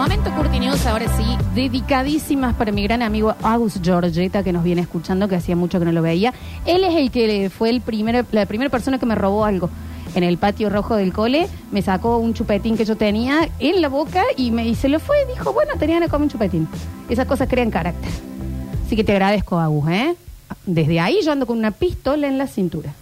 Momento 0.00 0.30
Curti 0.34 0.66
ahora 0.88 1.14
sí, 1.14 1.24
dedicadísimas 1.54 2.54
para 2.54 2.72
mi 2.72 2.82
gran 2.82 3.02
amigo 3.02 3.34
Agus 3.42 3.82
Giorgetta, 3.82 4.42
que 4.42 4.50
nos 4.50 4.64
viene 4.64 4.80
escuchando, 4.80 5.28
que 5.28 5.34
hacía 5.34 5.56
mucho 5.56 5.78
que 5.78 5.84
no 5.84 5.92
lo 5.92 6.00
veía. 6.00 6.32
Él 6.64 6.84
es 6.84 6.94
el 6.94 7.10
que 7.10 7.50
fue 7.50 7.68
el 7.68 7.82
primer, 7.82 8.24
la 8.32 8.46
primera 8.46 8.70
persona 8.70 8.98
que 8.98 9.04
me 9.04 9.14
robó 9.14 9.44
algo. 9.44 9.68
En 10.14 10.24
el 10.24 10.38
patio 10.38 10.70
rojo 10.70 10.96
del 10.96 11.12
cole, 11.12 11.50
me 11.70 11.82
sacó 11.82 12.16
un 12.16 12.32
chupetín 12.32 12.78
que 12.78 12.86
yo 12.86 12.96
tenía 12.96 13.50
en 13.58 13.82
la 13.82 13.90
boca 13.90 14.24
y 14.38 14.52
me 14.52 14.66
y 14.66 14.74
se 14.74 14.88
lo 14.88 15.00
fue. 15.00 15.18
Dijo, 15.26 15.52
bueno, 15.52 15.74
tenían 15.78 16.00
que 16.00 16.08
comer 16.08 16.22
un 16.22 16.30
chupetín. 16.30 16.66
Esas 17.10 17.26
cosas 17.26 17.46
crean 17.46 17.70
carácter. 17.70 18.10
Así 18.86 18.96
que 18.96 19.04
te 19.04 19.12
agradezco, 19.12 19.58
Agus, 19.58 19.86
¿eh? 19.90 20.16
Desde 20.64 20.98
ahí 20.98 21.18
yo 21.22 21.30
ando 21.30 21.44
con 21.44 21.58
una 21.58 21.72
pistola 21.72 22.26
en 22.26 22.38
la 22.38 22.46
cintura. 22.46 22.94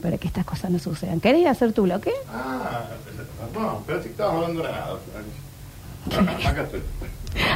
Para 0.00 0.16
que 0.16 0.28
estas 0.28 0.44
cosas 0.44 0.70
no 0.70 0.78
sucedan. 0.78 1.18
¿Querés 1.18 1.44
hacer 1.48 1.72
tu 1.72 1.82
bloque? 1.82 2.12
Ah, 2.32 2.84
no, 3.52 3.82
pero 3.84 4.00
si 4.00 4.10
estabas 4.10 4.36
hablando 4.36 4.62
de 4.62 4.70
nada. 4.70 4.96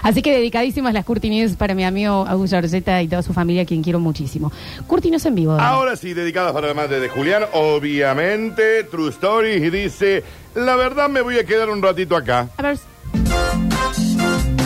Así 0.02 0.23
que 0.23 0.32
dedicadísimas 0.32 0.95
las 0.95 1.05
Curti 1.05 1.28
News 1.28 1.56
para 1.56 1.74
mi 1.74 1.84
amigo 1.84 2.24
Agus 2.27 2.50
Giorgetta 2.50 3.02
y 3.02 3.09
toda 3.09 3.22
su 3.22 3.32
familia, 3.34 3.62
a 3.62 3.66
quien 3.66 3.82
quiero 3.82 3.98
muchísimo. 4.00 4.50
Curti 4.86 5.10
News 5.10 5.27
en 5.27 5.34
vivo. 5.34 5.52
Dani. 5.55 5.66
Ahora 5.66 5.96
sí, 5.96 6.14
dedicadas 6.14 6.52
para 6.52 6.69
la 6.69 6.74
madre 6.74 6.98
de 7.00 7.09
Julián, 7.09 7.42
obviamente, 7.52 8.84
True 8.84 9.10
Story, 9.10 9.52
y 9.55 9.70
dice, 9.70 10.22
la 10.55 10.77
verdad 10.77 11.09
me 11.10 11.20
voy 11.20 11.38
a 11.38 11.45
quedar 11.45 11.69
un 11.70 11.82
ratito 11.82 12.16
acá. 12.16 12.48
A 12.56 12.62
ver, 12.62 12.78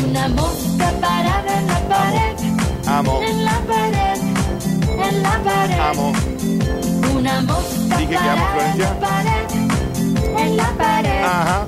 Una 0.08 0.28
mosca 0.28 0.92
parada 1.00 1.58
en 1.58 1.66
la 1.66 1.80
pared. 1.88 2.36
Amo, 2.86 3.20
En 3.22 3.44
la 3.44 3.58
pared. 3.60 4.20
En 5.08 5.22
la 5.22 5.42
pared. 5.42 5.78
amo. 5.80 6.12
Una 7.16 7.40
mosca 7.42 7.96
Dije 7.96 8.08
que 8.10 8.16
amo, 8.16 8.44
parada 8.44 8.72
en 8.72 8.78
la 8.78 8.86
Florencia. 8.86 9.00
pared. 9.00 10.40
En 10.46 10.56
la 10.56 10.68
pared. 10.76 11.22
Ajá. 11.24 11.66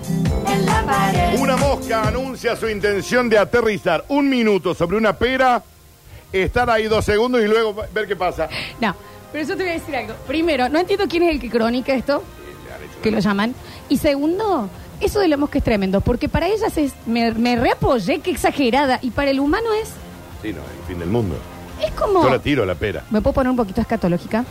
Pared. 0.86 1.38
Una 1.40 1.56
mosca 1.56 2.08
anuncia 2.08 2.56
su 2.56 2.68
intención 2.68 3.28
de 3.28 3.38
aterrizar 3.38 4.04
un 4.08 4.28
minuto 4.28 4.74
sobre 4.74 4.96
una 4.96 5.12
pera, 5.14 5.62
estar 6.32 6.68
ahí 6.70 6.84
dos 6.84 7.04
segundos 7.04 7.40
y 7.42 7.46
luego 7.46 7.74
ver 7.92 8.06
qué 8.06 8.16
pasa. 8.16 8.48
no, 8.80 8.94
pero 9.32 9.46
yo 9.46 9.56
te 9.56 9.62
voy 9.62 9.70
a 9.70 9.74
decir 9.74 9.94
algo. 9.96 10.14
Primero, 10.26 10.68
no 10.68 10.78
entiendo 10.78 11.06
quién 11.08 11.22
es 11.24 11.30
el 11.30 11.40
que 11.40 11.50
cronica 11.50 11.94
esto, 11.94 12.22
que 13.02 13.10
lo 13.10 13.18
llaman. 13.20 13.54
Y 13.88 13.98
segundo, 13.98 14.68
eso 15.00 15.20
de 15.20 15.28
la 15.28 15.36
mosca 15.36 15.58
es 15.58 15.64
tremendo, 15.64 16.00
porque 16.00 16.28
para 16.28 16.46
ellas 16.48 16.76
es, 16.76 16.92
me, 17.06 17.32
me 17.32 17.56
reapoyé, 17.56 18.20
qué 18.20 18.30
exagerada, 18.30 18.98
y 19.02 19.10
para 19.10 19.30
el 19.30 19.40
humano 19.40 19.72
es, 19.82 19.88
Sí, 20.42 20.52
no, 20.52 20.58
el 20.58 20.86
fin 20.88 20.98
del 20.98 21.08
mundo. 21.08 21.36
es 21.80 21.92
como... 21.92 22.24
Yo 22.24 22.30
la 22.30 22.38
tiro 22.40 22.66
la 22.66 22.74
pera. 22.74 23.04
¿Me 23.10 23.20
puedo 23.20 23.32
poner 23.34 23.50
un 23.50 23.56
poquito 23.56 23.80
escatológica? 23.80 24.44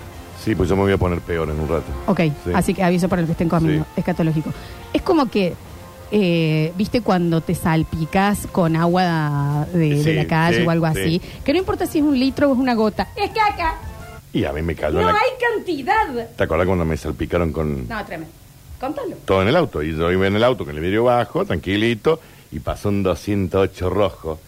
Sí, 0.44 0.56
pues 0.56 0.70
yo 0.70 0.76
me 0.76 0.84
voy 0.84 0.94
a 0.94 0.98
poner 0.98 1.20
peor 1.20 1.50
en 1.50 1.60
un 1.60 1.68
rato. 1.68 1.84
Ok, 2.08 2.20
Sí. 2.20 2.52
así 2.54 2.74
que 2.74 2.82
aviso 2.84 3.08
para 3.10 3.22
el 3.22 3.26
que 3.28 3.34
estén 3.34 3.50
Sí. 3.50 3.84
escatológico. 3.98 4.52
Es 4.94 5.02
como 5.02 5.30
que, 5.30 5.54
eh, 6.12 6.74
viste 6.78 7.02
cuando 7.02 7.42
te 7.42 7.56
salpicas 7.56 8.48
con 8.52 8.76
agua 8.76 9.66
de, 9.74 9.96
de 9.96 10.04
Sí, 10.04 10.14
la 10.14 10.26
calle 10.28 10.58
sí, 10.58 10.64
o 10.66 10.70
algo 10.70 10.86
sí. 10.94 11.00
así, 11.00 11.22
que 11.44 11.54
no 11.54 11.60
importa 11.60 11.86
si 11.86 12.00
es 12.00 12.04
un 12.04 12.20
litro 12.20 12.50
o 12.50 12.54
es 12.54 12.60
una 12.60 12.74
gota, 12.74 13.08
es 13.16 13.30
caca, 13.32 13.76
Y 14.34 14.44
a 14.46 14.52
mí 14.54 14.62
me 14.62 14.76
cayó 14.76 14.96
no 15.02 15.08
en 15.10 15.16
la... 15.16 15.20
hay 15.22 15.56
cantidad. 15.56 16.28
¿Te 16.36 16.44
acuerdas 16.44 16.68
cuando 16.68 16.86
me 16.86 16.98
salpicaron 16.98 17.52
con 17.52 17.88
No, 17.88 18.06
tremendo. 18.06 18.34
Contalo. 18.80 19.16
todo 19.26 19.42
en 19.44 19.48
el 19.48 19.56
auto? 19.56 19.84
Y 19.84 19.96
yo 19.96 20.12
iba 20.12 20.26
en 20.28 20.36
el 20.36 20.44
auto 20.44 20.66
con 20.66 20.76
el 20.76 20.82
vidrio 20.82 21.04
bajo, 21.04 21.46
tranquilito, 21.46 22.20
y 22.52 22.60
pasó 22.60 22.90
un 22.90 23.04
208 23.04 23.90
rojo 23.90 24.40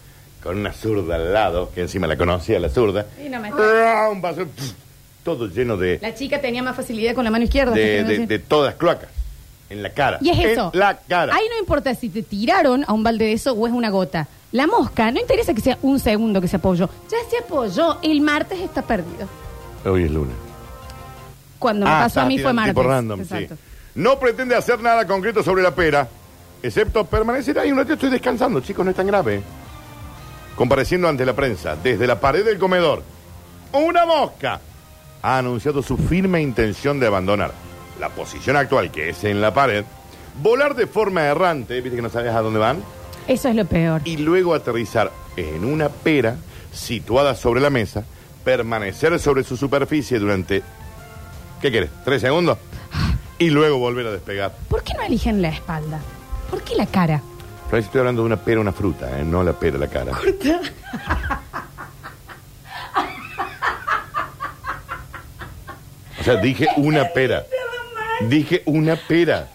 con 0.42 0.58
una 0.58 0.72
zurda 0.72 1.14
al 1.16 1.32
lado, 1.32 1.70
que 1.74 1.82
encima 1.82 2.06
la 2.06 2.16
conocía, 2.16 2.58
la 2.60 2.68
zurda. 2.68 3.06
Y 3.24 3.28
no 3.28 3.40
me- 3.40 3.50
Un 3.52 4.20
vaso, 4.20 4.44
pf, 4.46 4.74
todo 5.22 5.48
lleno 5.48 5.76
de, 5.78 5.98
La 6.02 6.14
chica 6.14 6.40
tenía 6.40 6.62
más 6.62 6.76
facilidad 6.76 7.14
con 7.14 7.24
la 7.24 7.30
mano 7.30 7.44
izquierda. 7.44 7.72
de, 7.72 7.80
¿te 7.80 7.86
quiero 7.92 8.04
de- 8.08 8.12
decir? 8.14 8.28
de 8.28 8.38
todas 8.40 8.74
cloacas. 8.74 9.08
En 9.70 9.82
la 9.82 9.90
cara. 9.90 10.18
y 10.20 10.30
es 10.30 10.38
En 10.38 10.50
eso. 10.50 10.70
la 10.74 10.96
cara. 10.98 11.34
Ahí 11.34 11.44
no 11.50 11.58
importa 11.58 11.94
si 11.94 12.08
te 12.10 12.22
tiraron 12.22 12.84
a 12.86 12.92
un 12.92 13.02
balde 13.02 13.24
de 13.26 13.32
eso 13.32 13.52
o 13.52 13.66
es 13.66 13.72
una 13.72 13.90
gota. 13.90 14.28
La 14.52 14.66
mosca, 14.66 15.10
no 15.10 15.18
interesa 15.20 15.52
que 15.54 15.60
sea 15.60 15.78
un 15.82 15.98
segundo 15.98 16.40
que 16.40 16.48
se 16.48 16.56
apoyó. 16.56 16.88
Ya 17.10 17.18
se 17.28 17.38
apoyó. 17.38 17.98
El 18.02 18.20
martes 18.20 18.60
está 18.60 18.82
perdido. 18.82 19.26
Hoy 19.84 20.04
es 20.04 20.10
lunes. 20.10 20.34
Cuando 21.58 21.86
me 21.86 21.92
Ah, 21.92 22.00
pasó 22.04 22.20
a 22.20 22.22
está, 22.22 22.28
mí 22.28 22.34
fue 22.36 22.42
tiran 22.42 22.56
martes. 22.56 22.74
tipo 22.74 22.82
random, 22.88 23.20
Exacto. 23.22 23.54
sí. 23.56 23.60
No 23.96 24.18
pretende 24.18 24.54
hacer 24.54 24.80
nada 24.80 25.06
concreto 25.06 25.42
sobre 25.42 25.62
la 25.62 25.74
pera, 25.74 26.06
excepto 26.62 27.04
permanecer 27.04 27.58
ahí 27.58 27.72
un 27.72 27.78
ratito. 27.78 27.94
Estoy 27.94 28.10
descansando, 28.10 28.60
chicos, 28.60 28.84
no 28.84 28.90
es 28.90 28.96
tan 28.96 29.06
grave. 29.06 29.42
Compareciendo 30.56 31.08
ante 31.08 31.24
la 31.26 31.32
prensa, 31.32 31.74
desde 31.76 32.06
la 32.06 32.20
pared 32.20 32.44
del 32.44 32.58
comedor, 32.58 33.02
una 33.72 34.06
mosca 34.06 34.60
ha 35.22 35.38
anunciado 35.38 35.82
su 35.82 35.96
firme 35.96 36.40
intención 36.40 37.00
de 37.00 37.06
abandonar 37.08 37.52
la 38.00 38.08
posición 38.10 38.56
actual, 38.56 38.90
que 38.90 39.10
es 39.10 39.24
en 39.24 39.40
la 39.40 39.52
pared, 39.54 39.84
volar 40.42 40.74
de 40.74 40.86
forma 40.86 41.22
errante, 41.24 41.80
viste 41.80 41.96
que 41.96 42.02
no 42.02 42.08
sabes 42.10 42.32
a 42.34 42.40
dónde 42.40 42.58
van, 42.58 42.78
Eso 43.28 43.48
es 43.48 43.54
lo 43.54 43.64
peor. 43.64 44.00
y 44.04 44.16
luego 44.16 44.54
aterrizar 44.54 45.10
en 45.36 45.64
una 45.64 45.88
pera 45.88 46.36
situada 46.72 47.34
sobre 47.34 47.60
la 47.60 47.70
mesa, 47.70 48.04
permanecer 48.44 49.18
sobre 49.20 49.44
su 49.44 49.56
superficie 49.56 50.18
durante, 50.18 50.62
¿qué 51.62 51.70
quieres? 51.70 51.90
¿Tres 52.04 52.20
segundos? 52.20 52.58
Y 53.38 53.50
luego 53.50 53.78
volver 53.78 54.06
a 54.06 54.10
despegar. 54.12 54.52
¿Por 54.68 54.82
qué 54.84 54.94
no 54.94 55.02
eligen 55.02 55.42
la 55.42 55.48
espalda? 55.48 56.00
¿Por 56.50 56.62
qué 56.62 56.74
la 56.76 56.86
cara? 56.86 57.20
Pero 57.66 57.76
ahí 57.78 57.82
estoy 57.82 57.98
hablando 58.00 58.22
de 58.22 58.26
una 58.26 58.36
pera, 58.36 58.60
una 58.60 58.72
fruta, 58.72 59.18
¿eh? 59.18 59.24
no 59.24 59.42
la 59.42 59.52
pera, 59.54 59.78
la 59.78 59.88
cara. 59.88 60.12
O 66.20 66.24
sea, 66.24 66.36
dije 66.36 66.68
una 66.76 67.08
pera. 67.08 67.44
Dije 68.22 68.62
una 68.66 68.96
pera. 68.96 69.48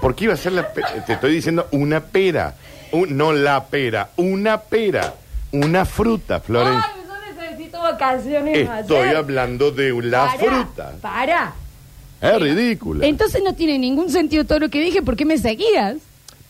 ¿Por 0.00 0.14
qué 0.14 0.24
iba 0.24 0.34
a 0.34 0.36
ser 0.36 0.52
la 0.52 0.72
pera? 0.72 1.04
Te 1.04 1.12
estoy 1.14 1.32
diciendo 1.34 1.68
una 1.72 2.00
pera. 2.00 2.54
Un- 2.92 3.16
no 3.16 3.32
la 3.32 3.64
pera, 3.64 4.10
una 4.16 4.60
pera. 4.60 5.14
Una 5.52 5.84
fruta. 5.84 6.40
Ay, 6.48 6.52
yo 6.54 7.42
necesito 7.44 7.80
vacaciones 7.80 8.68
Estoy 8.80 8.98
ayer. 8.98 9.16
hablando 9.16 9.70
de 9.72 9.92
la 10.02 10.26
Para, 10.26 10.38
fruta. 10.38 10.92
Para. 11.00 11.52
Es 12.20 12.40
ridícula. 12.40 13.06
Entonces 13.06 13.42
no 13.44 13.54
tiene 13.54 13.78
ningún 13.78 14.10
sentido 14.10 14.44
todo 14.44 14.58
lo 14.60 14.68
que 14.68 14.80
dije. 14.80 15.02
¿Por 15.02 15.16
qué 15.16 15.24
me 15.24 15.38
seguías? 15.38 15.96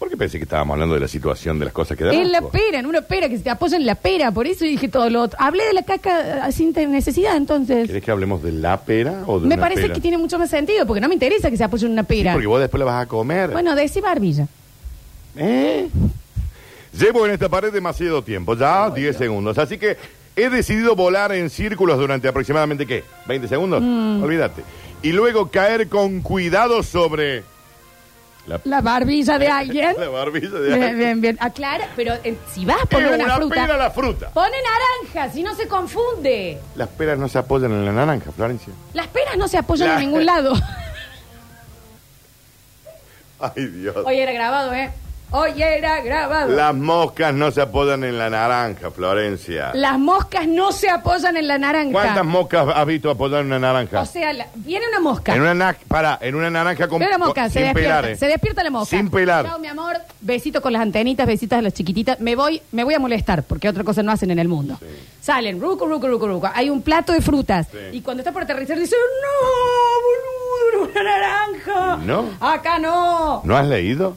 ¿Por 0.00 0.08
qué 0.08 0.16
pensé 0.16 0.38
que 0.38 0.44
estábamos 0.44 0.72
hablando 0.74 0.94
de 0.94 1.00
la 1.02 1.08
situación 1.08 1.58
de 1.58 1.66
las 1.66 1.74
cosas 1.74 1.96
que 1.96 2.04
dan 2.04 2.14
En 2.14 2.32
la 2.32 2.38
asco? 2.38 2.50
pera, 2.50 2.78
en 2.80 2.86
una 2.86 3.02
pera, 3.02 3.28
que 3.28 3.36
se 3.36 3.42
te 3.44 3.50
apoya 3.50 3.76
en 3.76 3.84
la 3.84 3.94
pera. 3.94 4.32
Por 4.32 4.46
eso 4.46 4.64
dije 4.64 4.88
todo 4.88 5.08
lo 5.10 5.20
otro. 5.22 5.38
Hablé 5.40 5.62
de 5.66 5.74
la 5.74 5.82
caca 5.82 6.48
eh, 6.48 6.52
sin 6.52 6.72
te- 6.72 6.86
necesidad, 6.86 7.36
entonces. 7.36 7.86
¿Querés 7.86 8.02
que 8.02 8.10
hablemos 8.10 8.42
de 8.42 8.50
la 8.52 8.80
pera 8.80 9.24
o 9.26 9.38
de 9.38 9.46
Me 9.46 9.54
una 9.54 9.62
parece 9.62 9.82
pera? 9.82 9.94
que 9.94 10.00
tiene 10.00 10.16
mucho 10.16 10.38
más 10.38 10.48
sentido, 10.50 10.86
porque 10.86 11.02
no 11.02 11.08
me 11.08 11.14
interesa 11.14 11.50
que 11.50 11.56
se 11.58 11.64
apoye 11.64 11.84
en 11.84 11.92
una 11.92 12.02
Sí, 12.02 12.08
pera. 12.08 12.32
porque 12.32 12.46
vos 12.48 12.58
después 12.60 12.78
la 12.78 12.86
vas 12.86 13.02
a 13.04 13.06
comer. 13.06 13.50
Bueno, 13.50 13.74
decí 13.76 14.00
barbilla. 14.00 14.48
¿Eh? 15.36 15.88
Llevo 16.98 17.26
en 17.26 17.32
esta 17.32 17.48
pared 17.48 17.72
demasiado 17.72 18.22
tiempo, 18.24 18.56
ya 18.56 18.90
10 18.90 19.16
segundos. 19.16 19.58
Así 19.58 19.76
que 19.78 19.96
he 20.34 20.48
decidido 20.48 20.96
volar 20.96 21.30
en 21.32 21.50
círculos 21.50 21.98
durante 21.98 22.26
aproximadamente, 22.26 22.86
¿qué? 22.86 23.04
¿20 23.28 23.48
segundos? 23.48 23.82
Mm. 23.82 24.22
Olvídate. 24.22 24.62
Y 25.02 25.12
luego 25.12 25.50
caer 25.50 25.88
con 25.88 26.20
cuidado 26.22 26.82
sobre 26.82 27.42
la, 28.50 28.60
La 28.64 28.80
barbilla 28.80 29.38
de 29.38 29.48
alguien. 29.48 29.94
la 29.98 30.08
barbilla 30.08 30.50
de 30.50 30.68
Bien, 30.68 30.72
alguien. 30.82 30.98
bien, 30.98 31.20
bien. 31.20 31.36
Aclara, 31.40 31.88
pero 31.96 32.14
eh, 32.24 32.36
si 32.52 32.64
vas 32.64 32.82
a 32.82 32.86
poner 32.86 33.08
Es 33.08 33.14
una, 33.14 33.24
una 33.24 33.36
fruta, 33.36 33.54
pera 33.54 33.76
la 33.76 33.90
fruta. 33.90 34.30
pone 34.30 34.56
naranja, 35.02 35.32
si 35.32 35.42
no 35.42 35.54
se 35.54 35.66
confunde. 35.68 36.58
Las 36.76 36.88
peras 36.88 37.18
no 37.18 37.28
se 37.28 37.38
apoyan 37.38 37.70
en 37.72 37.84
la 37.84 37.92
naranja, 37.92 38.32
Florencia. 38.32 38.72
Las 38.92 39.06
peras 39.08 39.36
no 39.36 39.46
se 39.48 39.58
apoyan 39.58 39.88
La- 39.88 39.94
en 39.94 40.00
ningún 40.00 40.26
lado. 40.26 40.54
Ay, 43.38 43.64
Dios. 43.66 43.96
Hoy 44.04 44.18
era 44.18 44.32
grabado, 44.32 44.74
¿eh? 44.74 44.90
Hoy 45.32 45.62
era 45.62 46.00
grabado. 46.00 46.50
Las 46.50 46.74
moscas 46.74 47.32
no 47.32 47.52
se 47.52 47.60
apoyan 47.60 48.02
en 48.02 48.18
la 48.18 48.28
naranja, 48.28 48.90
Florencia. 48.90 49.70
Las 49.74 49.96
moscas 49.96 50.48
no 50.48 50.72
se 50.72 50.90
apoyan 50.90 51.36
en 51.36 51.46
la 51.46 51.56
naranja. 51.56 51.92
¿Cuántas 51.92 52.24
moscas 52.24 52.66
has 52.74 52.84
visto 52.86 53.10
apoyar 53.10 53.42
en 53.42 53.46
una 53.46 53.60
naranja? 53.60 54.00
O 54.00 54.06
sea, 54.06 54.32
la- 54.32 54.48
viene 54.56 54.88
una 54.88 54.98
mosca. 54.98 55.32
En 55.36 55.42
una 55.42 55.54
na- 55.54 55.76
para, 55.86 56.18
en 56.20 56.34
una 56.34 56.50
naranja 56.50 56.88
con, 56.88 56.98
Viene 56.98 57.12
la 57.12 57.18
mosca, 57.18 57.42
con- 57.42 57.50
se 57.50 57.58
sin 57.60 57.62
despierta. 57.68 57.96
pelar, 58.00 58.10
¿eh? 58.10 58.16
Se 58.16 58.26
despierta 58.26 58.64
la 58.64 58.70
mosca. 58.70 58.96
Sin 58.96 59.08
pelar. 59.08 59.46
Chao, 59.46 59.58
mi 59.60 59.68
amor. 59.68 59.98
Besito 60.20 60.60
con 60.60 60.72
las 60.72 60.82
antenitas, 60.82 61.28
besitas 61.28 61.60
a 61.60 61.62
las 61.62 61.74
chiquititas. 61.74 62.18
Me 62.18 62.34
voy, 62.34 62.60
me 62.72 62.82
voy 62.82 62.94
a 62.94 62.98
molestar, 62.98 63.44
porque 63.44 63.68
otra 63.68 63.84
cosa 63.84 64.02
no 64.02 64.10
hacen 64.10 64.32
en 64.32 64.40
el 64.40 64.48
mundo. 64.48 64.78
Salen, 65.20 65.60
ruco, 65.60 65.86
ruco, 65.86 66.08
ruco, 66.08 66.26
ruco. 66.26 66.50
Hay 66.52 66.70
un 66.70 66.82
plato 66.82 67.12
de 67.12 67.20
frutas. 67.20 67.68
Sí. 67.70 67.78
Y 67.92 68.00
cuando 68.00 68.22
está 68.22 68.32
por 68.32 68.42
aterrizar, 68.42 68.76
dice, 68.76 68.96
no, 69.22 70.80
boludo, 70.80 70.90
era 70.92 71.02
una 71.02 71.18
naranja. 71.18 71.96
¿No? 72.04 72.24
Acá 72.40 72.80
no. 72.80 73.42
¿No 73.44 73.56
has 73.56 73.66
leído? 73.68 74.16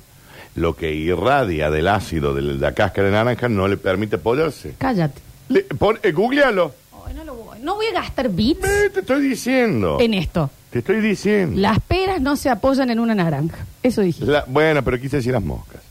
Lo 0.55 0.75
que 0.75 0.94
irradia 0.94 1.71
del 1.71 1.88
ácido 1.88 2.33
de 2.33 2.41
la 2.44 2.73
cáscara 2.73 3.07
de 3.07 3.13
naranja 3.13 3.50
no 3.50 3.67
le 3.67 3.77
permite 3.77 4.17
apoyarse. 4.17 4.75
Cállate. 4.77 5.19
Le- 5.50 5.63
pon- 5.63 6.00
eh, 6.03 6.11
googlealo. 6.11 6.73
Ay, 7.07 7.13
no, 7.15 7.23
lo 7.23 7.33
voy. 7.35 7.57
no 7.59 7.75
voy 7.75 7.88
a 7.88 7.94
gastar 7.94 8.29
bits 8.29 8.63
Eh, 8.67 8.89
te 8.94 9.00
estoy 9.01 9.21
diciendo. 9.27 9.97
en 10.00 10.13
esto. 10.13 10.50
Te 10.69 10.79
estoy 10.79 11.01
diciendo. 11.01 11.59
Las 11.59 11.79
peras 11.79 12.21
no 12.21 12.35
se 12.35 12.50
apoyan 12.50 12.89
en 12.89 13.00
una 13.00 13.13
naranja. 13.15 13.65
Eso 13.81 14.01
dije. 14.01 14.25
La- 14.25 14.45
bueno, 14.47 14.83
pero 14.83 15.00
quise 15.00 15.17
decir 15.17 15.33
las 15.33 15.44
moscas. 15.44 15.81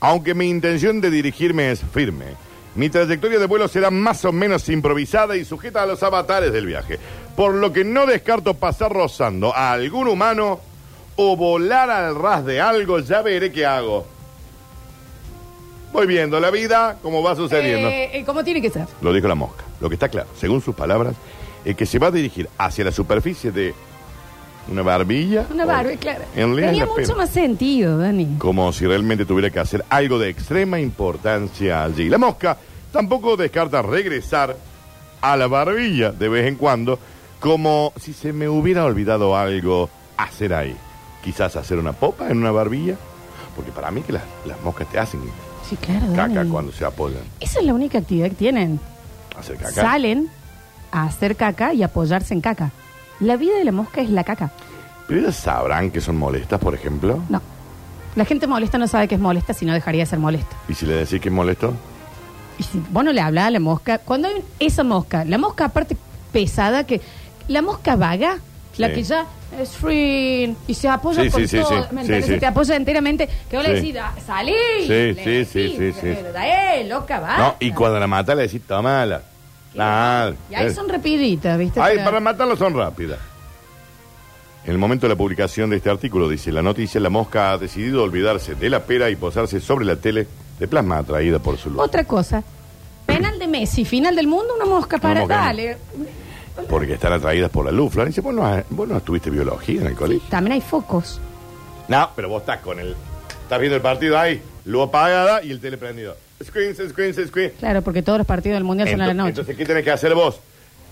Aunque 0.00 0.34
mi 0.34 0.48
intención 0.48 1.00
de 1.00 1.10
dirigirme 1.10 1.70
es 1.70 1.80
firme, 1.92 2.24
mi 2.74 2.88
trayectoria 2.90 3.38
de 3.38 3.46
vuelo 3.46 3.68
será 3.68 3.90
más 3.90 4.24
o 4.24 4.32
menos 4.32 4.68
improvisada 4.68 5.36
y 5.36 5.44
sujeta 5.44 5.82
a 5.82 5.86
los 5.86 6.02
avatares 6.02 6.52
del 6.52 6.66
viaje. 6.66 6.98
Por 7.36 7.54
lo 7.54 7.72
que 7.72 7.84
no 7.84 8.04
descarto 8.06 8.54
pasar 8.54 8.92
rozando 8.92 9.54
a 9.54 9.72
algún 9.72 10.08
humano 10.08 10.60
o 11.16 11.36
volar 11.36 11.90
al 11.90 12.14
ras 12.14 12.44
de 12.44 12.60
algo, 12.60 12.98
ya 13.00 13.22
veré 13.22 13.52
qué 13.52 13.66
hago. 13.66 14.06
voy 15.92 16.06
viendo 16.06 16.40
la 16.40 16.50
vida 16.50 16.98
como 17.02 17.22
va 17.22 17.36
sucediendo. 17.36 17.88
Eh, 17.88 18.18
eh, 18.18 18.24
¿Cómo 18.24 18.42
tiene 18.42 18.62
que 18.62 18.70
ser? 18.70 18.86
Lo 19.00 19.12
dijo 19.12 19.28
la 19.28 19.34
mosca. 19.34 19.64
Lo 19.80 19.88
que 19.88 19.94
está 19.96 20.08
claro, 20.08 20.28
según 20.38 20.60
sus 20.60 20.74
palabras, 20.74 21.14
es 21.64 21.76
que 21.76 21.86
se 21.86 21.98
va 21.98 22.08
a 22.08 22.10
dirigir 22.10 22.48
hacia 22.58 22.84
la 22.84 22.92
superficie 22.92 23.52
de 23.52 23.74
una 24.68 24.82
barbilla. 24.82 25.46
Una 25.50 25.64
barba, 25.64 25.90
claro. 25.98 26.24
En 26.36 26.54
Tenía 26.54 26.86
mucho 26.86 27.16
más 27.16 27.30
sentido, 27.30 27.98
Dani. 27.98 28.36
Como 28.38 28.72
si 28.72 28.86
realmente 28.86 29.24
tuviera 29.24 29.50
que 29.50 29.58
hacer 29.58 29.84
algo 29.88 30.18
de 30.18 30.28
extrema 30.28 30.80
importancia 30.80 31.82
allí. 31.82 32.08
La 32.08 32.18
mosca 32.18 32.56
tampoco 32.92 33.36
descarta 33.36 33.82
regresar 33.82 34.56
a 35.20 35.36
la 35.36 35.46
barbilla 35.46 36.12
de 36.12 36.28
vez 36.28 36.46
en 36.46 36.56
cuando, 36.56 36.98
como 37.40 37.92
si 38.00 38.12
se 38.12 38.32
me 38.32 38.48
hubiera 38.48 38.84
olvidado 38.84 39.36
algo 39.36 39.90
hacer 40.16 40.54
ahí. 40.54 40.76
Quizás 41.22 41.56
hacer 41.56 41.78
una 41.78 41.92
popa 41.92 42.28
en 42.30 42.38
una 42.38 42.50
barbilla, 42.50 42.96
porque 43.56 43.70
para 43.70 43.90
mí 43.90 44.02
que 44.02 44.12
las, 44.12 44.22
las 44.46 44.60
moscas 44.62 44.88
te 44.90 44.98
hacen 44.98 45.20
Sí, 45.68 45.76
claro, 45.76 46.06
caca 46.14 46.34
Dani. 46.34 46.50
cuando 46.50 46.72
se 46.72 46.84
apoyan. 46.84 47.22
Esa 47.40 47.60
es 47.60 47.66
la 47.66 47.72
única 47.74 47.98
actividad 47.98 48.28
que 48.30 48.34
tienen. 48.34 48.80
Hacer 49.38 49.56
caca. 49.56 49.70
Salen 49.72 50.28
a 50.90 51.04
hacer 51.04 51.36
caca 51.36 51.72
y 51.72 51.82
apoyarse 51.82 52.34
en 52.34 52.40
caca. 52.40 52.72
La 53.20 53.36
vida 53.36 53.56
de 53.56 53.64
la 53.64 53.72
mosca 53.72 54.00
es 54.00 54.10
la 54.10 54.24
caca. 54.24 54.50
Pero 55.06 55.20
ellas 55.20 55.36
sabrán 55.36 55.90
que 55.90 56.00
son 56.00 56.16
molestas, 56.16 56.58
por 56.60 56.74
ejemplo. 56.74 57.22
No. 57.28 57.40
La 58.16 58.24
gente 58.24 58.46
molesta 58.46 58.76
no 58.76 58.86
sabe 58.88 59.08
que 59.08 59.14
es 59.14 59.20
molesta, 59.20 59.54
si 59.54 59.64
no 59.64 59.72
dejaría 59.72 60.02
de 60.02 60.06
ser 60.06 60.18
molesta. 60.18 60.56
Y 60.68 60.74
si 60.74 60.84
le 60.84 60.94
decís 60.96 61.20
que 61.20 61.28
es 61.28 61.34
molesto, 61.34 61.72
Y 62.58 62.62
si 62.64 62.82
vos 62.90 63.04
no 63.04 63.12
le 63.12 63.20
hablás 63.22 63.46
a 63.46 63.50
la 63.50 63.60
mosca, 63.60 63.98
cuando 63.98 64.28
hay 64.28 64.44
esa 64.58 64.82
mosca, 64.84 65.24
la 65.24 65.38
mosca 65.38 65.66
aparte 65.66 65.96
pesada, 66.32 66.84
que 66.84 67.00
la 67.48 67.62
mosca 67.62 67.96
vaga, 67.96 68.38
la 68.78 68.88
Sí. 68.88 68.94
que 68.94 69.02
ya 69.02 69.26
es 69.60 69.70
free 69.76 70.56
y 70.66 70.74
se 70.74 70.88
apoya 70.88 71.22
Sí, 71.24 71.30
con 71.30 71.40
sí, 71.42 71.48
sí, 71.48 71.56
todo, 71.62 71.68
sí. 71.68 71.74
¿me 71.74 72.00
Sí, 72.00 72.06
entendés? 72.06 72.24
sí. 72.26 72.32
Se 72.32 72.38
te 72.40 72.46
apoya 72.46 72.76
enteramente, 72.76 73.28
que 73.50 73.56
vos 73.56 73.66
le 73.68 73.80
Sí. 73.80 73.86
decís, 73.92 74.00
"Ah, 74.02 74.14
salí, 74.26 74.54
Sí, 74.82 74.88
le 74.88 75.14
sí, 75.14 75.30
decís, 75.30 75.48
sí, 75.48 75.74
sí, 75.78 75.92
sí. 76.00 76.06
eh, 76.08 76.84
loca, 76.88 77.20
va. 77.20 77.36
no, 77.38 77.56
y 77.60 77.70
cuando 77.72 78.00
la 78.00 78.06
mata 78.06 78.34
le 78.34 78.42
decís, 78.42 78.62
tomala. 78.66 79.22
Nada. 79.74 80.34
Y 80.50 80.54
ahí 80.54 80.70
son 80.74 80.88
rapiditas, 80.88 81.58
¿viste? 81.58 81.80
Ay, 81.80 81.92
Pero- 81.96 82.04
para 82.04 82.20
matarlo 82.20 82.56
son 82.56 82.74
rápidas. 82.76 83.18
En 84.64 84.70
el 84.72 84.78
momento 84.78 85.06
de 85.06 85.14
la 85.14 85.16
publicación 85.18 85.70
de 85.70 85.76
este 85.78 85.90
artículo, 85.90 86.28
dice 86.28 86.52
la 86.52 86.62
noticia, 86.62 87.00
la 87.00 87.10
mosca 87.10 87.52
ha 87.52 87.58
decidido 87.58 88.02
olvidarse 88.04 88.54
de 88.54 88.70
la 88.70 88.80
pera 88.84 89.10
y 89.10 89.16
posarse 89.16 89.60
sobre 89.60 89.84
la 89.84 89.96
tele 89.96 90.26
de 90.60 90.68
plasma 90.68 90.98
atraída 90.98 91.38
por 91.40 91.58
su 91.58 91.68
luz. 91.70 91.80
Otra 91.82 92.04
cosa, 92.04 92.44
penal 93.06 93.38
de 93.40 93.48
Messi, 93.48 93.84
final 93.84 94.14
del 94.14 94.28
mundo, 94.28 94.54
una 94.54 94.66
mosca 94.66 94.98
para, 94.98 95.20
mosca, 95.20 95.34
dale. 95.36 95.78
Porque 96.68 96.94
están 96.94 97.12
atraídas 97.12 97.50
por 97.50 97.64
la 97.64 97.72
luz. 97.72 97.92
Florencia, 97.92 98.22
¿vos 98.22 98.34
no, 98.34 98.46
has- 98.46 98.64
vos 98.70 98.86
no 98.88 98.96
estuviste 98.98 99.30
biología 99.30 99.80
en 99.82 99.86
el 99.88 99.94
colegio? 99.94 100.22
También 100.28 100.52
hay 100.54 100.60
focos. 100.60 101.20
No, 101.88 102.10
pero 102.14 102.28
vos 102.28 102.42
estás 102.42 102.58
con 102.60 102.78
el... 102.78 102.94
Estás 103.42 103.58
viendo 103.60 103.76
el 103.76 103.82
partido 103.82 104.18
ahí, 104.18 104.40
luz 104.64 104.88
apagada 104.88 105.42
y 105.42 105.50
el 105.50 105.60
tele 105.60 105.76
prendido. 105.76 106.16
Screens, 106.42 106.78
screens, 106.90 107.16
screens. 107.28 107.52
Claro, 107.58 107.82
porque 107.82 108.02
todos 108.02 108.18
los 108.18 108.26
partidos 108.26 108.56
del 108.56 108.64
mundial 108.64 108.88
son 108.88 109.00
a 109.00 109.06
la 109.06 109.12
Ento- 109.12 109.16
noche. 109.16 109.28
Entonces, 109.30 109.56
¿qué 109.56 109.64
tenés 109.66 109.84
que 109.84 109.90
hacer 109.90 110.14
vos? 110.14 110.40